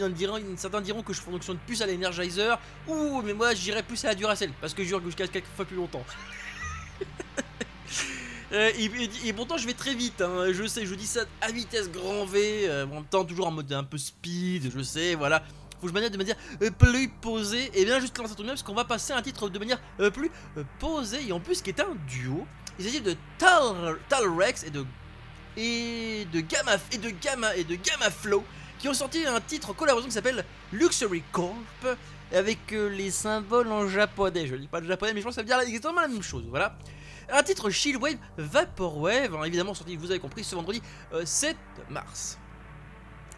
certains 0.56 0.80
diront 0.80 1.02
que 1.02 1.12
je 1.12 1.20
fonctionne 1.20 1.58
plus 1.66 1.80
à 1.80 1.86
l'Energizer. 1.86 2.58
Ouh, 2.88 3.22
mais 3.22 3.32
moi, 3.32 3.54
j'irais 3.54 3.82
plus 3.82 4.04
à 4.04 4.08
la 4.08 4.14
Duracell. 4.14 4.52
Parce 4.60 4.74
que 4.74 4.82
je 4.82 4.88
jure 4.88 5.02
que 5.02 5.10
je 5.10 5.16
casse 5.16 5.30
quelques 5.30 5.46
fois 5.56 5.64
plus 5.64 5.76
longtemps. 5.76 6.04
Euh, 8.52 8.72
et, 9.24 9.32
pourtant 9.32 9.56
je 9.58 9.64
vais 9.64 9.74
très 9.74 9.94
vite, 9.94 10.20
hein. 10.20 10.46
je 10.52 10.66
sais, 10.66 10.84
je 10.84 10.92
dis 10.96 11.06
ça 11.06 11.20
à 11.40 11.52
vitesse 11.52 11.88
grand 11.88 12.24
V, 12.24 12.68
euh, 12.68 12.84
en 12.84 12.94
même 12.96 13.04
temps 13.04 13.24
toujours 13.24 13.46
en 13.46 13.52
mode 13.52 13.72
un 13.72 13.84
peu 13.84 13.96
speed, 13.96 14.72
je 14.76 14.82
sais, 14.82 15.14
voilà. 15.14 15.44
Faut 15.80 15.86
que 15.86 15.88
je 15.88 15.94
manière 15.94 16.10
de 16.10 16.18
manière 16.18 16.36
euh, 16.60 16.70
plus 16.70 17.08
posée, 17.08 17.70
et 17.72 17.84
bien 17.84 18.00
juste 18.00 18.18
lancer 18.18 18.34
tout 18.34 18.42
de 18.42 18.46
même 18.46 18.56
parce 18.56 18.62
qu'on 18.62 18.74
va 18.74 18.84
passer 18.84 19.14
un 19.14 19.22
titre 19.22 19.48
de 19.48 19.58
manière 19.58 19.80
euh, 20.00 20.10
plus 20.10 20.30
posée, 20.78 21.28
et 21.28 21.32
en 21.32 21.40
plus 21.40 21.62
qui 21.62 21.70
est 21.70 21.80
un 21.80 21.94
duo. 22.06 22.46
Il 22.78 22.84
s'agit 22.84 23.00
de 23.00 23.16
Tal, 23.38 23.98
Tal 24.08 24.28
Rex 24.28 24.64
et 24.64 24.70
de 24.70 24.84
et 25.56 26.26
de 26.32 26.40
Gamma 26.40 26.76
et 26.92 26.98
de 26.98 27.10
Gamma 27.10 27.56
et 27.56 27.64
de 27.64 27.74
Gamma 27.74 28.10
Flow 28.10 28.44
qui 28.78 28.88
ont 28.88 28.94
sorti 28.94 29.26
un 29.26 29.40
titre 29.40 29.70
en 29.70 29.74
collaboration 29.74 30.08
qui 30.08 30.14
s'appelle 30.14 30.44
Luxury 30.72 31.22
Corp 31.32 31.86
avec 32.32 32.72
euh, 32.72 32.88
les 32.88 33.10
symboles 33.10 33.70
en 33.70 33.88
japonais. 33.88 34.46
Je 34.46 34.54
lis 34.54 34.68
pas 34.68 34.80
le 34.80 34.86
japonais, 34.86 35.12
mais 35.12 35.20
je 35.20 35.24
pense 35.24 35.32
que 35.32 35.36
ça 35.36 35.42
veut 35.42 35.46
dire 35.46 35.60
exactement 35.60 36.00
la 36.00 36.08
même 36.08 36.22
chose. 36.22 36.44
Voilà. 36.48 36.78
Un 37.28 37.42
titre 37.42 37.70
Chillwave 37.70 38.16
Vaporwave, 38.38 39.34
hein, 39.34 39.44
évidemment 39.44 39.74
sorti, 39.74 39.96
vous 39.96 40.10
avez 40.10 40.20
compris, 40.20 40.44
ce 40.44 40.54
vendredi 40.54 40.82
euh, 41.12 41.24
7 41.24 41.56
mars. 41.90 42.38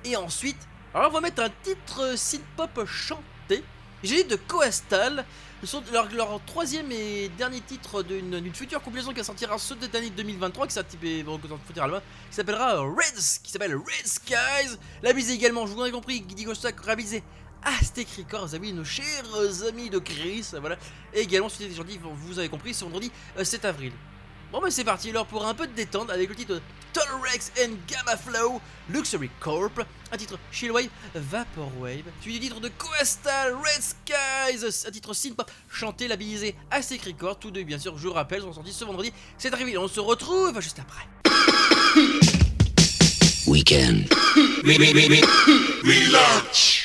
Et 0.05 0.17
ensuite, 0.17 0.69
alors 0.95 1.11
on 1.11 1.15
va 1.15 1.21
mettre 1.21 1.43
un 1.43 1.51
titre 1.63 2.03
euh, 2.03 2.17
synth-pop 2.17 2.85
chanté. 2.87 3.65
J'ai 4.03 4.25
de 4.25 4.35
Coastal, 4.35 5.25
ce 5.63 5.77
leur, 6.17 6.41
troisième 6.45 6.91
et 6.91 7.29
dernier 7.39 7.61
titre 7.61 8.03
d'une 8.03 8.53
future 8.53 8.83
compilation 8.83 9.13
qui 9.13 9.23
sortira 9.23 9.59
cette 9.59 9.95
année 9.95 10.11
2023, 10.11 10.67
qui 10.67 10.75
s'appellera 10.75 12.11
qui 12.31 12.37
Reds, 12.81 13.41
qui 13.45 13.53
s'appelle 13.53 13.77
Red 13.77 14.07
Skies. 14.07 14.77
Labellisé 15.05 15.35
également, 15.35 15.67
je 15.69 15.73
vous 15.73 15.85
l'ai 15.85 15.93
compris, 15.93 16.21
Guidi 16.21 16.43
Gostak, 16.45 16.85
labellisé 16.85 17.23
Aztec 17.63 18.09
Records, 18.19 18.55
amis, 18.55 18.73
nos 18.73 18.85
chers 18.85 19.65
amis 19.69 19.89
de 19.89 20.01
Chris, 20.01 20.47
voilà. 20.59 20.77
Et 21.15 21.21
également, 21.21 21.49
suite 21.49 21.69
des 21.69 22.01
vous 22.03 22.39
avez 22.41 22.49
compris, 22.49 22.75
c'est 22.75 22.85
vendredi 22.85 23.13
euh, 23.39 23.45
7 23.45 23.65
avril. 23.67 23.93
Bon 24.51 24.61
bah 24.61 24.71
c'est 24.71 24.85
parti 24.85 25.09
alors 25.09 25.25
pour 25.25 25.47
un 25.47 25.55
peu 25.55 25.67
de 25.67 25.73
détente 25.73 26.11
avec 26.11 26.29
le 26.29 26.35
titre 26.35 26.61
Tolerex 26.93 27.53
and 27.59 27.77
Gamma 27.89 28.17
Flow 28.17 28.61
Luxury 28.91 29.31
Corp, 29.41 29.81
un 30.11 30.17
titre 30.17 30.39
Chillwave 30.51 30.89
Vaporwave, 31.15 32.05
suivi 32.21 32.39
du 32.39 32.49
titre 32.49 32.61
de 32.61 32.69
Coastal 32.69 33.55
Red 33.55 33.83
Skies, 33.83 34.87
un 34.87 34.91
titre 34.91 35.15
synth-pop 35.15 35.51
chanté, 35.71 36.09
labellisé 36.09 36.55
à 36.71 36.83
Sec 36.83 37.03
Records, 37.03 37.39
tous 37.39 37.51
deux 37.51 37.63
bien 37.63 37.79
sûr, 37.79 37.97
je 37.97 38.09
rappelle, 38.09 38.43
sont 38.43 38.53
sortis 38.53 38.73
ce 38.73 38.85
vendredi, 38.85 39.13
c'est 39.39 39.53
arrivé, 39.53 39.79
on 39.79 39.89
se 39.89 40.01
retrouve 40.01 40.61
juste 40.61 40.79
après. 40.79 41.07
Weekend. 43.47 44.09
Thank 45.85 46.82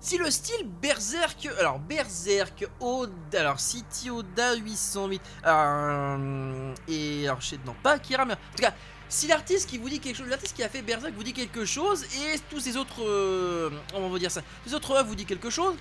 Si 0.00 0.16
le 0.16 0.30
style 0.30 0.64
Berserk, 0.80 1.48
alors 1.58 1.80
Berserk, 1.80 2.68
Oda, 2.78 3.40
alors 3.40 3.58
City 3.58 4.10
Oda 4.10 4.54
808, 4.54 5.20
euh, 5.44 6.74
et 6.86 7.26
alors 7.26 7.40
je 7.40 7.48
sais 7.48 7.58
non 7.66 7.74
pas 7.82 7.94
Akira, 7.94 8.24
mais 8.24 8.34
en 8.34 8.56
tout 8.56 8.62
cas, 8.62 8.74
si 9.08 9.26
l'artiste 9.26 9.68
qui 9.68 9.76
vous 9.76 9.88
dit 9.88 9.98
quelque 9.98 10.16
chose, 10.16 10.28
l'artiste 10.28 10.54
qui 10.54 10.62
a 10.62 10.68
fait 10.68 10.82
Berserk 10.82 11.12
vous 11.14 11.24
dit 11.24 11.32
quelque 11.32 11.64
chose, 11.64 12.04
et 12.04 12.38
tous 12.48 12.60
ces 12.60 12.76
autres, 12.76 13.02
euh, 13.02 13.70
on 13.92 14.08
va 14.08 14.18
dire 14.20 14.30
ça, 14.30 14.42
les 14.64 14.72
autres 14.72 14.92
œuvres 14.92 15.08
vous 15.08 15.16
dit 15.16 15.26
quelque 15.26 15.50
chose, 15.50 15.74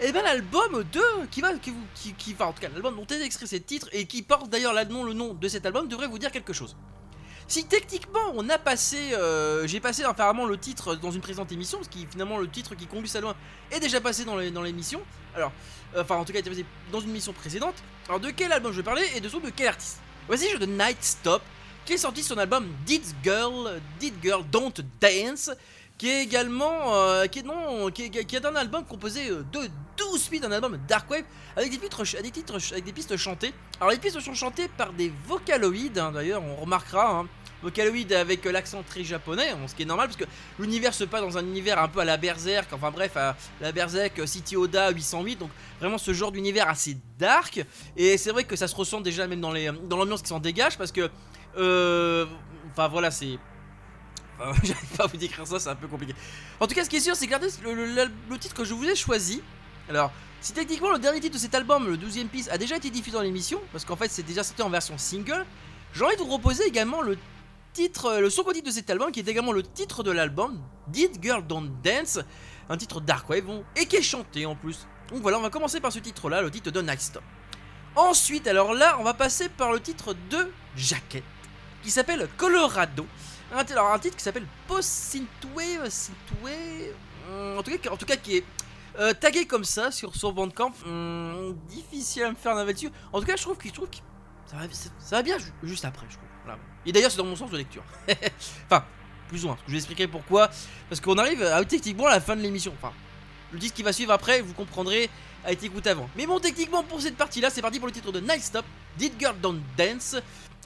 et 0.00 0.12
bien 0.12 0.22
l'album 0.22 0.84
2 0.92 1.00
qui 1.32 1.40
va, 1.40 1.52
qui 1.54 1.72
qui, 1.96 2.14
qui 2.14 2.36
en 2.38 2.52
tout 2.52 2.60
cas 2.60 2.68
l'album 2.68 2.94
dont 2.94 3.06
est 3.06 3.22
extrait 3.22 3.46
ces 3.46 3.60
titres 3.60 3.88
et 3.92 4.06
qui 4.06 4.22
porte 4.22 4.48
d'ailleurs 4.50 4.72
le 4.72 5.12
nom 5.12 5.34
de 5.34 5.48
cet 5.48 5.66
album 5.66 5.88
devrait 5.88 6.06
vous 6.06 6.18
dire 6.20 6.30
quelque 6.30 6.52
chose. 6.52 6.76
Si 7.46 7.66
techniquement 7.66 8.32
on 8.34 8.48
a 8.48 8.58
passé, 8.58 9.14
euh, 9.14 9.66
j'ai 9.66 9.80
passé 9.80 10.02
apparemment 10.02 10.46
le 10.46 10.56
titre 10.56 10.94
dans 10.96 11.10
une 11.10 11.20
présente 11.20 11.52
émission, 11.52 11.78
parce 11.78 11.88
que 11.88 11.98
finalement 12.10 12.38
le 12.38 12.48
titre 12.48 12.74
qui 12.74 12.86
conduit 12.86 13.08
ça 13.08 13.20
loin 13.20 13.34
est 13.70 13.80
déjà 13.80 14.00
passé 14.00 14.24
dans 14.24 14.62
l'émission. 14.62 15.00
Alors, 15.34 15.52
euh, 15.94 16.02
enfin 16.02 16.16
en 16.16 16.24
tout 16.24 16.32
cas, 16.32 16.38
il 16.38 16.40
était 16.40 16.50
passé 16.50 16.64
dans 16.90 17.00
une 17.00 17.10
émission 17.10 17.32
précédente. 17.32 17.74
Alors 18.08 18.20
de 18.20 18.30
quel 18.30 18.52
album 18.52 18.72
je 18.72 18.78
vais 18.78 18.82
parler 18.82 19.04
et 19.14 19.20
de 19.20 19.28
de 19.28 19.50
quel 19.50 19.68
artiste? 19.68 20.00
Voici 20.26 20.48
je 20.50 20.56
de 20.56 20.66
Night 20.66 21.02
Stop, 21.02 21.42
qui 21.84 21.92
est 21.92 21.98
sorti 21.98 22.22
son 22.22 22.38
album 22.38 22.66
Did 22.86 23.02
Girl, 23.22 23.80
Did 24.00 24.14
Girl 24.22 24.42
Don't 24.50 24.72
Dance, 25.00 25.50
qui 26.04 26.10
est 26.10 26.22
également, 26.22 26.94
euh, 26.94 27.24
qui 27.28 27.38
est 27.38 27.42
non, 27.42 27.88
un 27.88 28.56
album 28.56 28.84
composé 28.84 29.30
euh, 29.30 29.42
de 29.50 29.70
12 29.96 30.20
suites 30.20 30.42
d'un 30.42 30.52
album 30.52 30.78
Dark 30.86 31.10
Wave 31.10 31.22
avec 31.56 31.70
des 31.70 31.78
titres, 31.78 32.02
avec 32.72 32.84
des 32.84 32.92
pistes 32.92 33.16
chantées. 33.16 33.54
Alors 33.80 33.90
les 33.90 33.96
pistes 33.96 34.20
sont 34.20 34.34
chantées 34.34 34.68
par 34.68 34.92
des 34.92 35.10
vocaloïdes, 35.26 35.98
hein, 35.98 36.12
d'ailleurs 36.12 36.42
on 36.42 36.56
remarquera. 36.56 37.20
Hein, 37.20 37.28
avec 37.64 38.46
euh, 38.46 38.52
l'accent 38.52 38.82
très 38.82 39.02
japonais, 39.02 39.54
bon, 39.54 39.66
ce 39.66 39.74
qui 39.74 39.84
est 39.84 39.86
normal 39.86 40.08
parce 40.08 40.18
que 40.18 40.26
l'univers 40.58 40.92
se 40.92 41.04
passe 41.04 41.22
dans 41.22 41.38
un 41.38 41.42
univers 41.46 41.78
un 41.78 41.88
peu 41.88 42.00
à 42.00 42.04
la 42.04 42.18
Berserk, 42.18 42.70
enfin 42.74 42.90
bref, 42.90 43.16
à 43.16 43.34
la 43.62 43.72
Berserk 43.72 44.28
City 44.28 44.58
Oda 44.58 44.90
808, 44.90 45.36
donc 45.36 45.48
vraiment 45.80 45.96
ce 45.96 46.12
genre 46.12 46.32
d'univers 46.32 46.68
assez 46.68 46.98
dark. 47.18 47.64
Et 47.96 48.18
c'est 48.18 48.32
vrai 48.32 48.44
que 48.44 48.56
ça 48.56 48.68
se 48.68 48.76
ressent 48.76 49.00
déjà 49.00 49.26
même 49.26 49.40
dans 49.40 49.96
l'ambiance 49.96 50.20
qui 50.20 50.28
s'en 50.28 50.40
dégage 50.40 50.76
parce 50.76 50.92
que, 50.92 51.08
enfin 51.56 52.88
voilà, 52.88 53.10
c'est 53.10 53.38
J'arrive 54.62 54.96
pas 54.96 55.04
à 55.04 55.06
vous 55.06 55.16
décrire 55.16 55.46
ça, 55.46 55.58
c'est 55.58 55.68
un 55.68 55.74
peu 55.76 55.86
compliqué. 55.88 56.14
En 56.60 56.66
tout 56.66 56.74
cas, 56.74 56.84
ce 56.84 56.90
qui 56.90 56.96
est 56.96 57.00
sûr, 57.00 57.14
c'est 57.16 57.26
que 57.26 57.34
le, 57.64 57.86
le- 57.94 58.38
titre 58.38 58.54
que 58.54 58.64
je 58.64 58.74
vous 58.74 58.84
ai 58.84 58.96
choisi. 58.96 59.42
Alors, 59.88 60.10
si 60.40 60.52
techniquement 60.52 60.90
le 60.92 60.98
dernier 60.98 61.20
titre 61.20 61.34
de 61.34 61.38
cet 61.40 61.54
album, 61.54 61.86
le 61.88 61.96
12ème 61.96 62.26
piste, 62.28 62.50
a 62.50 62.58
déjà 62.58 62.76
été 62.76 62.90
diffusé 62.90 63.16
dans 63.16 63.22
l'émission, 63.22 63.60
parce 63.72 63.84
qu'en 63.84 63.96
fait 63.96 64.10
c'est 64.10 64.22
déjà 64.22 64.42
sorti 64.42 64.62
en 64.62 64.70
version 64.70 64.98
single, 64.98 65.44
j'ai 65.94 66.04
envie 66.04 66.16
de 66.16 66.20
vous 66.20 66.26
proposer 66.26 66.64
également 66.66 67.00
le 67.02 67.16
titre, 67.72 68.06
euh, 68.06 68.20
le 68.20 68.30
second 68.30 68.52
titre 68.52 68.66
de 68.66 68.72
cet 68.72 68.90
album, 68.90 69.10
qui 69.12 69.20
est 69.20 69.28
également 69.28 69.52
le 69.52 69.62
titre 69.62 70.02
de 70.02 70.10
l'album, 70.10 70.60
Did 70.88 71.22
Girl 71.22 71.46
Don't 71.46 71.70
Dance, 71.82 72.18
un 72.68 72.76
titre 72.76 73.00
dark 73.00 73.28
wave, 73.28 73.62
et 73.76 73.86
qui 73.86 73.96
est 73.96 74.02
chanté 74.02 74.46
en 74.46 74.54
plus. 74.56 74.86
Donc 75.10 75.22
voilà, 75.22 75.38
on 75.38 75.42
va 75.42 75.50
commencer 75.50 75.80
par 75.80 75.92
ce 75.92 75.98
titre-là, 75.98 76.42
le 76.42 76.50
titre 76.50 76.70
de 76.70 76.80
Night 76.82 77.00
Stop. 77.00 77.22
Ensuite, 77.96 78.46
alors 78.48 78.74
là, 78.74 78.96
on 78.98 79.04
va 79.04 79.14
passer 79.14 79.48
par 79.48 79.72
le 79.72 79.80
titre 79.80 80.14
de 80.30 80.50
Jacket, 80.76 81.22
qui 81.82 81.90
s'appelle 81.90 82.28
Colorado. 82.36 83.06
Un, 83.54 83.64
t- 83.64 83.72
alors, 83.72 83.92
un 83.92 83.98
titre 83.98 84.16
qui 84.16 84.22
s'appelle 84.22 84.46
Post 84.66 84.88
Synthwave, 84.88 85.88
Synthwave, 85.88 86.94
hum, 87.30 87.58
en 87.58 87.62
tout 87.62 87.70
cas, 87.78 87.90
en 87.90 87.96
tout 87.96 88.06
cas 88.06 88.16
qui 88.16 88.38
est 88.38 88.44
euh, 88.98 89.12
tagué 89.12 89.46
comme 89.46 89.64
ça 89.64 89.90
sur 89.90 90.14
son 90.14 90.32
Bandcamp. 90.32 90.72
Hum, 90.86 91.56
difficile 91.68 92.24
à 92.24 92.30
me 92.30 92.34
faire 92.36 92.52
un 92.56 92.58
avis 92.60 92.74
dessus. 92.74 92.90
En 93.12 93.20
tout 93.20 93.26
cas, 93.26 93.36
je 93.36 93.42
trouve 93.42 93.56
qu'il 93.58 93.72
trouve 93.72 93.88
que 93.88 93.96
ça 94.46 94.56
va, 95.16 95.22
bien 95.22 95.38
ju- 95.38 95.52
juste 95.62 95.84
après, 95.84 96.06
je 96.10 96.16
trouve. 96.16 96.28
Et 96.86 96.92
d'ailleurs, 96.92 97.10
c'est 97.10 97.16
dans 97.16 97.24
mon 97.24 97.34
sens 97.36 97.50
de 97.50 97.56
lecture. 97.56 97.82
enfin, 98.66 98.84
plus 99.28 99.44
ou 99.44 99.48
moins. 99.48 99.58
Je 99.66 99.72
vais 99.72 99.78
expliquer 99.78 100.06
pourquoi. 100.06 100.50
Parce 100.88 101.00
qu'on 101.00 101.16
arrive 101.16 101.42
à, 101.42 101.64
techniquement 101.64 102.06
à 102.06 102.10
la 102.10 102.20
fin 102.20 102.36
de 102.36 102.42
l'émission. 102.42 102.74
Enfin, 102.80 102.92
le 103.52 103.58
disque 103.58 103.74
qui 103.74 103.82
va 103.82 103.92
suivre 103.92 104.12
après, 104.12 104.42
vous 104.42 104.52
comprendrez, 104.52 105.08
a 105.44 105.52
été 105.52 105.66
écouté 105.66 105.90
avant. 105.90 106.08
Mais 106.16 106.26
bon, 106.26 106.38
techniquement, 106.40 106.82
pour 106.82 107.00
cette 107.00 107.16
partie-là, 107.16 107.48
c'est 107.50 107.62
parti 107.62 107.78
pour 107.78 107.86
le 107.88 107.92
titre 107.94 108.12
de 108.12 108.20
Night 108.20 108.42
Stop, 108.42 108.66
Did 108.98 109.14
Girl 109.18 109.34
Don't 109.40 109.60
Dance. 109.78 110.16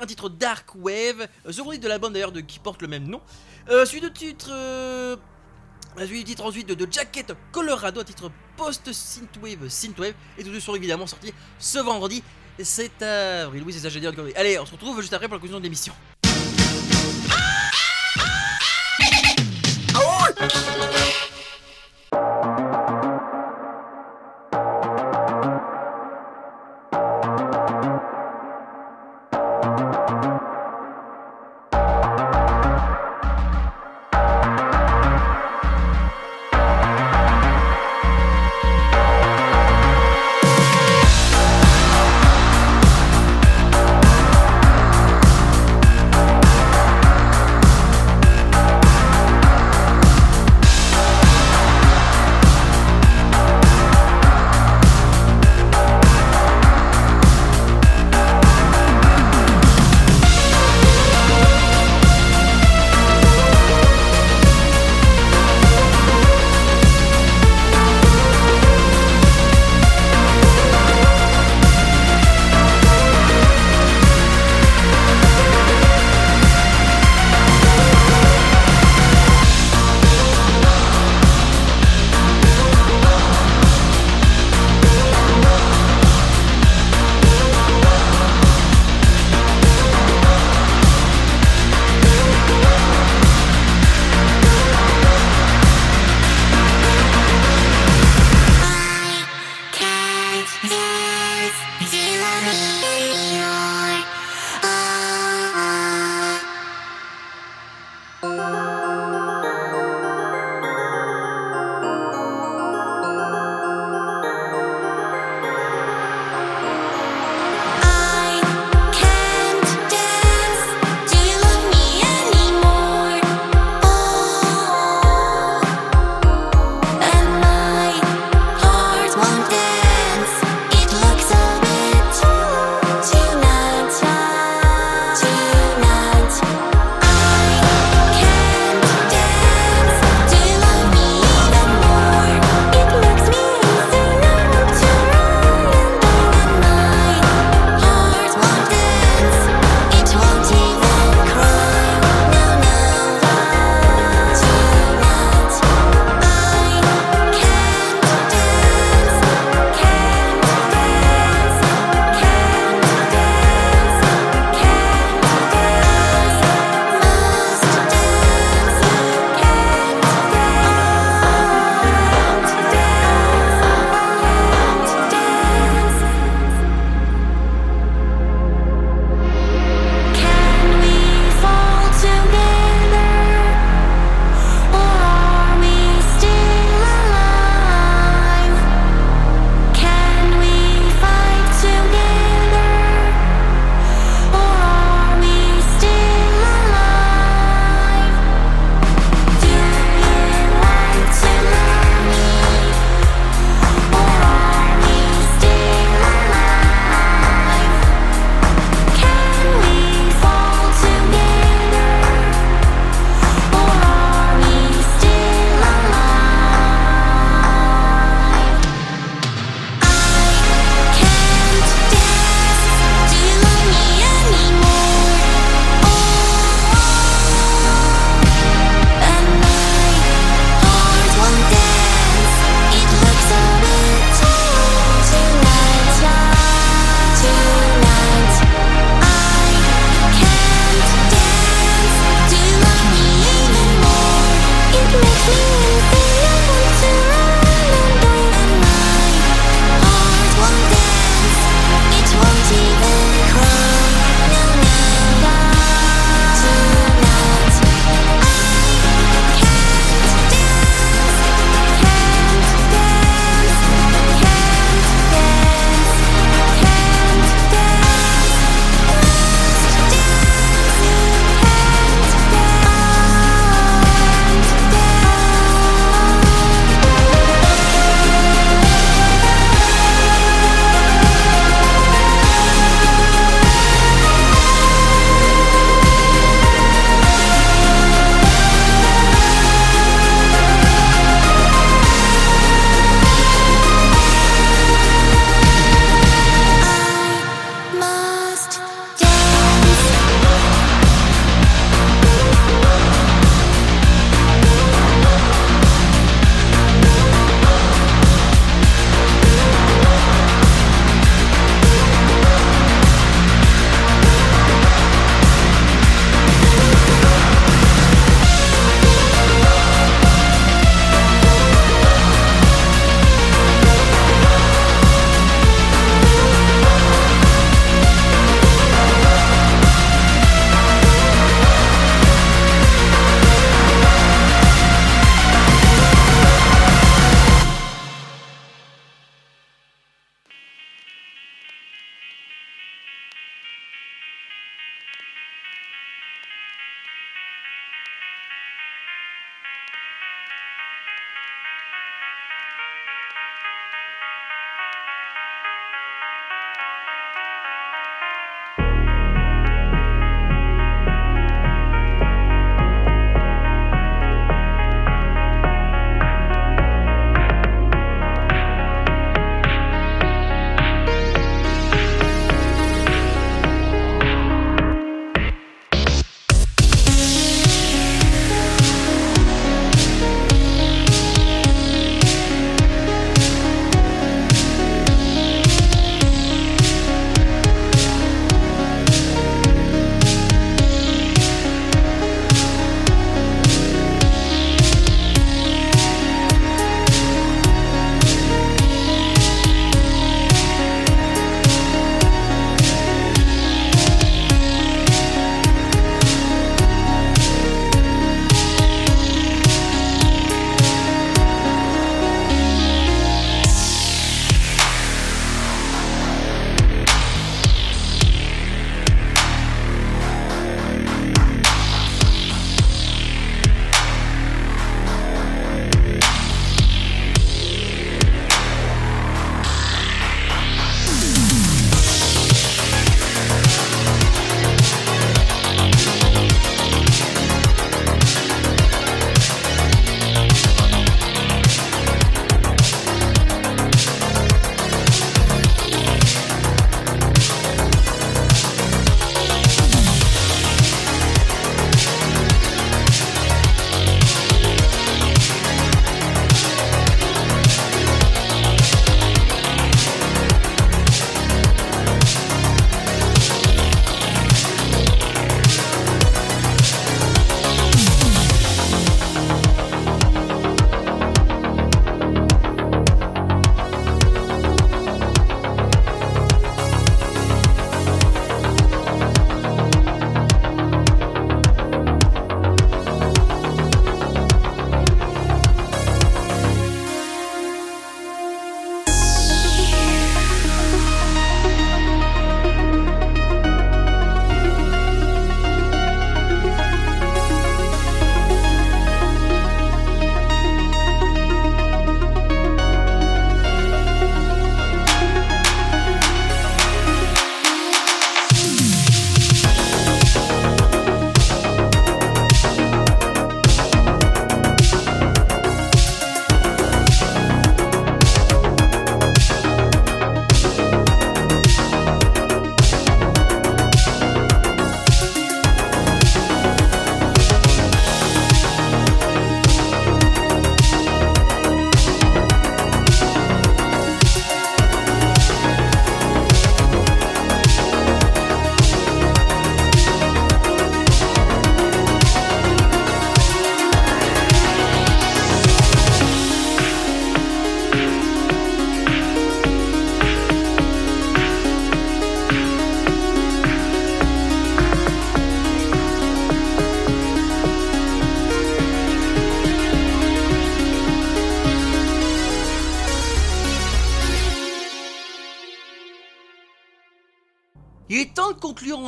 Un 0.01 0.07
titre 0.07 0.29
Dark 0.29 0.69
Wave, 0.77 1.27
euh, 1.47 1.53
second 1.53 1.71
titre 1.73 1.85
de 1.85 1.89
l'album 1.89 2.13
d'ailleurs 2.13 2.33
de- 2.33 2.41
qui 2.41 2.59
porte 2.59 2.83
le 2.83 2.89
même 2.89 3.05
nom. 3.09 3.21
Euh, 3.69 3.85
suite 3.85 4.05
de 4.05 4.09
titre. 4.09 4.49
Euh, 4.53 5.17
suite 5.99 6.19
du 6.19 6.25
titre 6.25 6.45
ensuite 6.45 6.69
de, 6.69 6.87
Jacket 6.91 7.33
Colorado, 7.53 8.01
un 8.01 8.05
titre 8.05 8.31
post-synthwave, 8.57 9.69
synthwave, 9.69 10.15
et 10.39 10.45
tous 10.45 10.51
deux 10.51 10.61
sont 10.61 10.75
évidemment 10.77 11.07
sortis 11.07 11.33
ce 11.59 11.79
vendredi 11.79 12.23
7 12.63 13.03
avril. 13.03 13.63
Oui, 13.67 13.73
c'est 13.73 13.81
ça, 13.81 13.89
j'ai 13.89 14.01
dit. 14.01 14.07
Allez, 14.37 14.59
on 14.59 14.67
se 14.67 14.73
retrouve 14.73 15.01
juste 15.01 15.13
après 15.13 15.27
pour 15.27 15.35
la 15.35 15.39
conclusion 15.39 15.59
de 15.59 15.65
l'émission. 15.65 15.93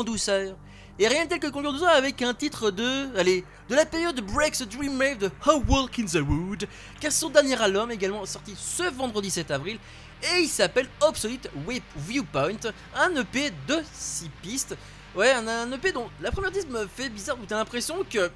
Douceur. 0.04 0.56
Et 0.98 1.08
rien 1.08 1.24
de 1.24 1.30
tel 1.30 1.40
que 1.40 1.46
conclure 1.46 1.70
en 1.70 1.72
douceur 1.72 1.88
avec 1.88 2.20
un 2.20 2.34
titre 2.34 2.70
de, 2.70 3.16
allez, 3.16 3.44
de 3.70 3.74
la 3.74 3.86
période 3.86 4.20
Breaks 4.20 4.58
the 4.58 4.68
Dream 4.68 4.98
Wave 4.98 5.18
de 5.18 5.30
How 5.46 5.62
Walk 5.66 5.98
in 5.98 6.04
the 6.04 6.16
Wood, 6.16 6.66
car 7.00 7.10
son 7.10 7.30
dernier 7.30 7.60
album 7.60 7.90
également 7.90 8.26
sorti 8.26 8.54
ce 8.58 8.82
vendredi 8.82 9.30
7 9.30 9.50
avril, 9.50 9.78
et 10.22 10.40
il 10.42 10.48
s'appelle 10.48 10.88
Obsolete 11.00 11.48
Wave 11.66 11.80
Viewpoint, 11.96 12.72
un 12.94 13.16
EP 13.16 13.50
de 13.66 13.78
6 13.94 14.28
pistes. 14.42 14.76
Ouais, 15.14 15.30
un, 15.32 15.48
un 15.48 15.72
EP 15.72 15.92
dont 15.92 16.10
la 16.20 16.30
première 16.30 16.52
piste 16.52 16.68
me 16.68 16.86
fait 16.86 17.08
bizarre, 17.08 17.38
où 17.42 17.46
t'as 17.46 17.56
l'impression 17.56 18.04
que 18.08 18.30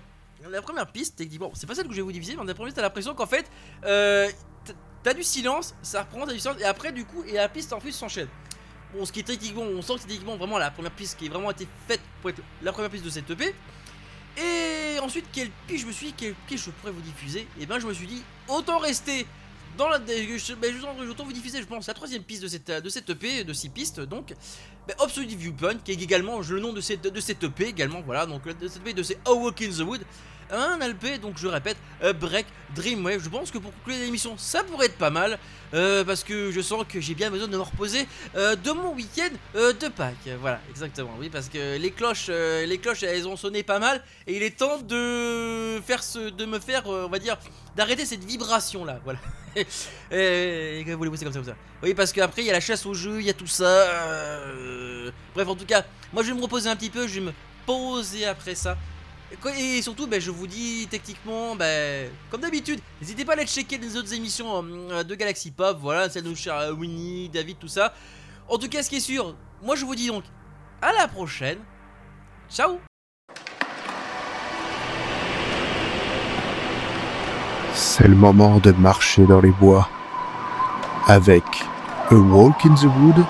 la 0.50 0.62
première 0.62 0.90
piste, 0.90 1.16
techniquement, 1.16 1.50
c'est 1.54 1.66
pas 1.66 1.74
celle 1.74 1.86
que 1.86 1.92
je 1.92 1.96
vais 1.96 2.02
vous 2.02 2.12
diviser, 2.12 2.34
mais 2.34 2.44
la 2.46 2.54
première 2.54 2.68
piste, 2.68 2.76
t'as 2.76 2.82
l'impression 2.82 3.14
qu'en 3.14 3.26
fait, 3.26 3.50
euh, 3.84 4.30
t'as 5.02 5.14
du 5.14 5.22
silence, 5.22 5.74
ça 5.82 6.02
reprend, 6.02 6.26
t'as 6.26 6.32
du 6.32 6.40
silence, 6.40 6.56
et 6.60 6.64
après, 6.64 6.92
du 6.92 7.04
coup, 7.04 7.24
et 7.24 7.32
la 7.32 7.48
piste 7.48 7.72
en 7.72 7.78
plus 7.78 7.92
s'enchaîne. 7.92 8.28
Bon, 8.94 9.04
ce 9.04 9.12
qui 9.12 9.24
on 9.56 9.82
sent 9.82 9.94
que 9.94 10.00
c'est 10.00 10.06
techniquement 10.06 10.36
vraiment 10.36 10.58
la 10.58 10.70
première 10.70 10.92
piste 10.92 11.18
qui 11.18 11.26
a 11.26 11.30
vraiment 11.30 11.50
été 11.50 11.66
faite 11.88 12.00
pour 12.20 12.30
être 12.30 12.40
la 12.62 12.72
première 12.72 12.90
piste 12.90 13.04
de 13.04 13.10
cette 13.10 13.28
EP. 13.30 13.54
Et 14.36 14.98
ensuite, 15.00 15.26
quelle 15.32 15.50
piste 15.66 15.82
je 15.82 15.86
me 15.86 15.92
suis 15.92 16.06
dit, 16.08 16.12
quelle 16.16 16.34
piste 16.46 16.66
je 16.66 16.70
pourrais 16.70 16.92
vous 16.92 17.00
diffuser? 17.00 17.48
Et 17.60 17.66
ben, 17.66 17.78
je 17.78 17.86
me 17.86 17.92
suis 17.94 18.06
dit, 18.06 18.22
autant 18.48 18.78
rester 18.78 19.26
dans 19.76 19.88
la. 19.88 19.98
je- 19.98 20.54
Ben, 20.54 20.72
autant 21.10 21.24
vous 21.24 21.32
diffuser, 21.32 21.60
je 21.60 21.66
pense, 21.66 21.86
la 21.88 21.94
troisième 21.94 22.22
piste 22.22 22.42
de 22.42 22.48
cette, 22.48 22.70
de 22.70 22.88
EP, 23.10 23.42
de 23.44 23.52
6 23.52 23.68
pistes, 23.70 24.00
donc. 24.00 24.32
Ben, 24.86 24.94
Viewpoint, 25.36 25.76
qui 25.78 25.92
est 25.92 26.00
également 26.02 26.40
le 26.40 26.60
nom 26.60 26.72
de 26.72 26.80
cette, 26.80 27.02
de 27.02 27.20
EP, 27.44 27.64
également, 27.66 28.00
voilà, 28.02 28.26
donc 28.26 28.46
de 28.46 28.68
cette 28.68 28.82
EP 28.82 28.92
de 28.92 29.02
ces 29.02 29.18
A 29.24 29.32
Walk 29.32 29.60
in 29.62 29.70
the 29.70 29.80
Wood. 29.80 30.02
Un 30.54 30.78
LP, 30.78 31.20
donc 31.20 31.36
je 31.36 31.48
répète, 31.48 31.76
A 32.02 32.12
Break 32.12 32.46
Dreamwave. 32.76 33.22
Je 33.22 33.28
pense 33.28 33.50
que 33.50 33.58
pour 33.58 33.72
conclure 33.72 33.96
l'émission, 33.98 34.36
ça 34.38 34.62
pourrait 34.62 34.86
être 34.86 34.96
pas 34.98 35.10
mal, 35.10 35.38
euh, 35.74 36.04
parce 36.04 36.22
que 36.22 36.52
je 36.52 36.60
sens 36.60 36.84
que 36.88 37.00
j'ai 37.00 37.14
bien 37.14 37.30
besoin 37.30 37.48
de 37.48 37.56
me 37.56 37.62
reposer 37.62 38.06
euh, 38.36 38.54
de 38.54 38.70
mon 38.70 38.94
week-end 38.94 39.30
euh, 39.56 39.72
de 39.72 39.88
Pâques. 39.88 40.28
Voilà, 40.40 40.60
exactement, 40.70 41.10
oui, 41.18 41.28
parce 41.28 41.48
que 41.48 41.76
les 41.76 41.90
cloches, 41.90 42.26
euh, 42.28 42.64
les 42.66 42.78
cloches, 42.78 43.02
elles 43.02 43.26
ont 43.26 43.36
sonné 43.36 43.62
pas 43.62 43.78
mal, 43.80 44.02
et 44.26 44.36
il 44.36 44.42
est 44.42 44.56
temps 44.56 44.78
de 44.78 45.80
faire 45.84 46.00
de 46.14 46.44
me 46.46 46.58
faire, 46.60 46.86
euh, 46.86 47.04
on 47.06 47.10
va 47.10 47.18
dire, 47.18 47.36
d'arrêter 47.76 48.06
cette 48.06 48.24
vibration 48.24 48.84
là, 48.84 49.00
voilà. 49.04 49.18
et, 50.10 50.84
vous 50.86 50.98
voulez 50.98 51.10
comme 51.10 51.18
ça, 51.18 51.24
comme 51.24 51.44
ça. 51.44 51.56
Oui, 51.82 51.94
parce 51.94 52.12
qu'après 52.12 52.42
il 52.42 52.46
y 52.46 52.50
a 52.50 52.54
la 52.54 52.60
chasse 52.60 52.86
au 52.86 52.94
jeu, 52.94 53.20
il 53.20 53.26
y 53.26 53.30
a 53.30 53.34
tout 53.34 53.46
ça. 53.46 53.64
euh, 53.64 55.10
Bref, 55.34 55.48
en 55.48 55.56
tout 55.56 55.66
cas, 55.66 55.84
moi 56.12 56.22
je 56.22 56.28
vais 56.30 56.36
me 56.36 56.42
reposer 56.42 56.68
un 56.68 56.76
petit 56.76 56.90
peu, 56.90 57.06
je 57.06 57.20
vais 57.20 57.26
me 57.26 57.32
poser 57.66 58.26
après 58.26 58.54
ça. 58.54 58.76
Et 59.58 59.82
surtout, 59.82 60.06
ben, 60.06 60.20
je 60.20 60.30
vous 60.30 60.46
dis 60.46 60.86
techniquement, 60.90 61.56
ben, 61.56 62.10
comme 62.30 62.40
d'habitude, 62.40 62.80
n'hésitez 63.00 63.24
pas 63.24 63.32
à 63.32 63.36
aller 63.36 63.46
checker 63.46 63.78
les 63.78 63.96
autres 63.96 64.12
émissions 64.14 64.64
euh, 64.90 65.02
de 65.02 65.14
Galaxy 65.14 65.50
Pop, 65.50 65.78
voilà, 65.80 66.08
celle 66.08 66.24
de 66.24 66.34
euh, 66.48 66.72
Winnie, 66.72 67.28
David, 67.28 67.58
tout 67.58 67.68
ça. 67.68 67.92
En 68.48 68.58
tout 68.58 68.68
cas, 68.68 68.82
ce 68.82 68.88
qui 68.90 68.96
est 68.96 69.00
sûr, 69.00 69.34
moi 69.62 69.76
je 69.76 69.84
vous 69.84 69.94
dis 69.94 70.08
donc 70.08 70.24
à 70.82 70.92
la 70.92 71.08
prochaine. 71.08 71.58
Ciao 72.50 72.78
C'est 77.72 78.08
le 78.08 78.14
moment 78.14 78.58
de 78.58 78.72
marcher 78.72 79.24
dans 79.24 79.40
les 79.40 79.50
bois. 79.50 79.88
Avec 81.06 81.44
A 82.10 82.14
Walk 82.14 82.64
in 82.64 82.74
the 82.74 82.84
Wood, 82.84 83.24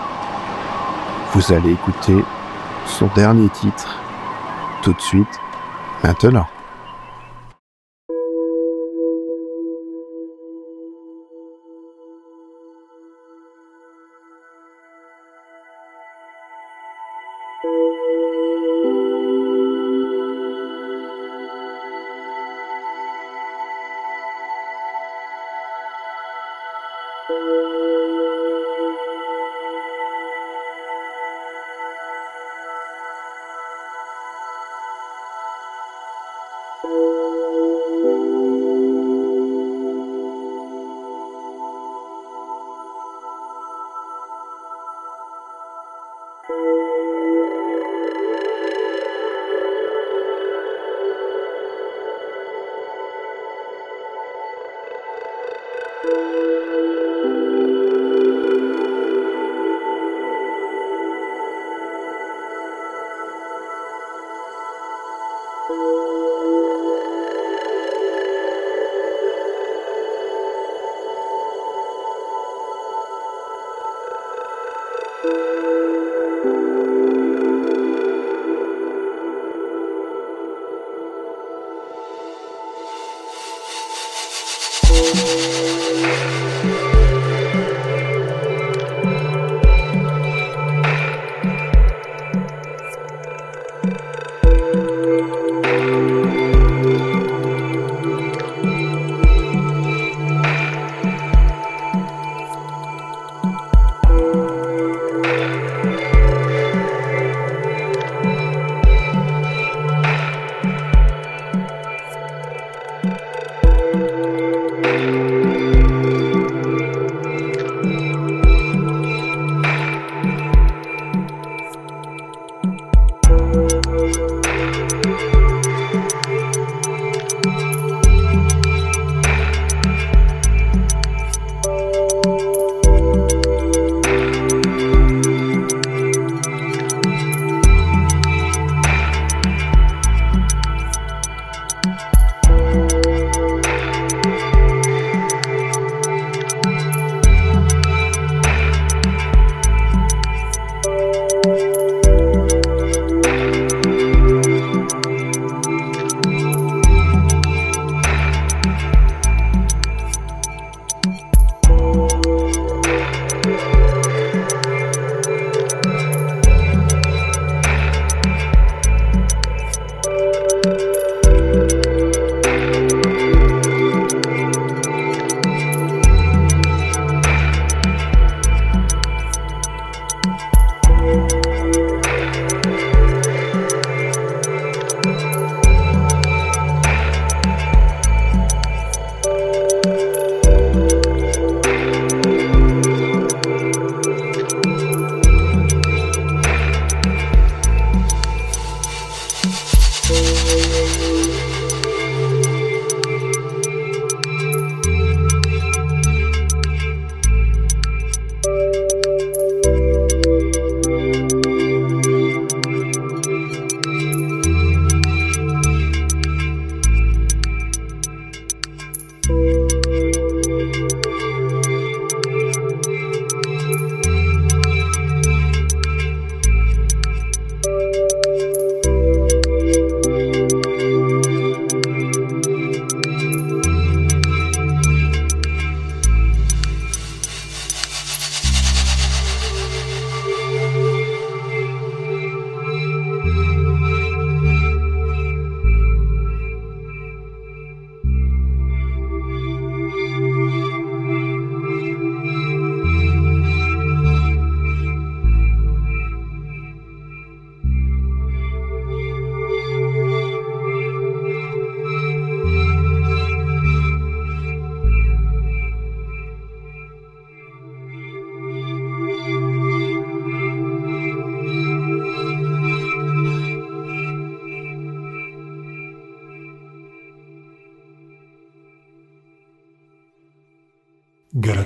vous 1.32 1.52
allez 1.52 1.72
écouter 1.72 2.16
son 2.86 3.06
dernier 3.14 3.48
titre 3.48 3.98
tout 4.84 4.92
de 4.92 5.00
suite, 5.00 5.40
maintenant. 6.04 6.53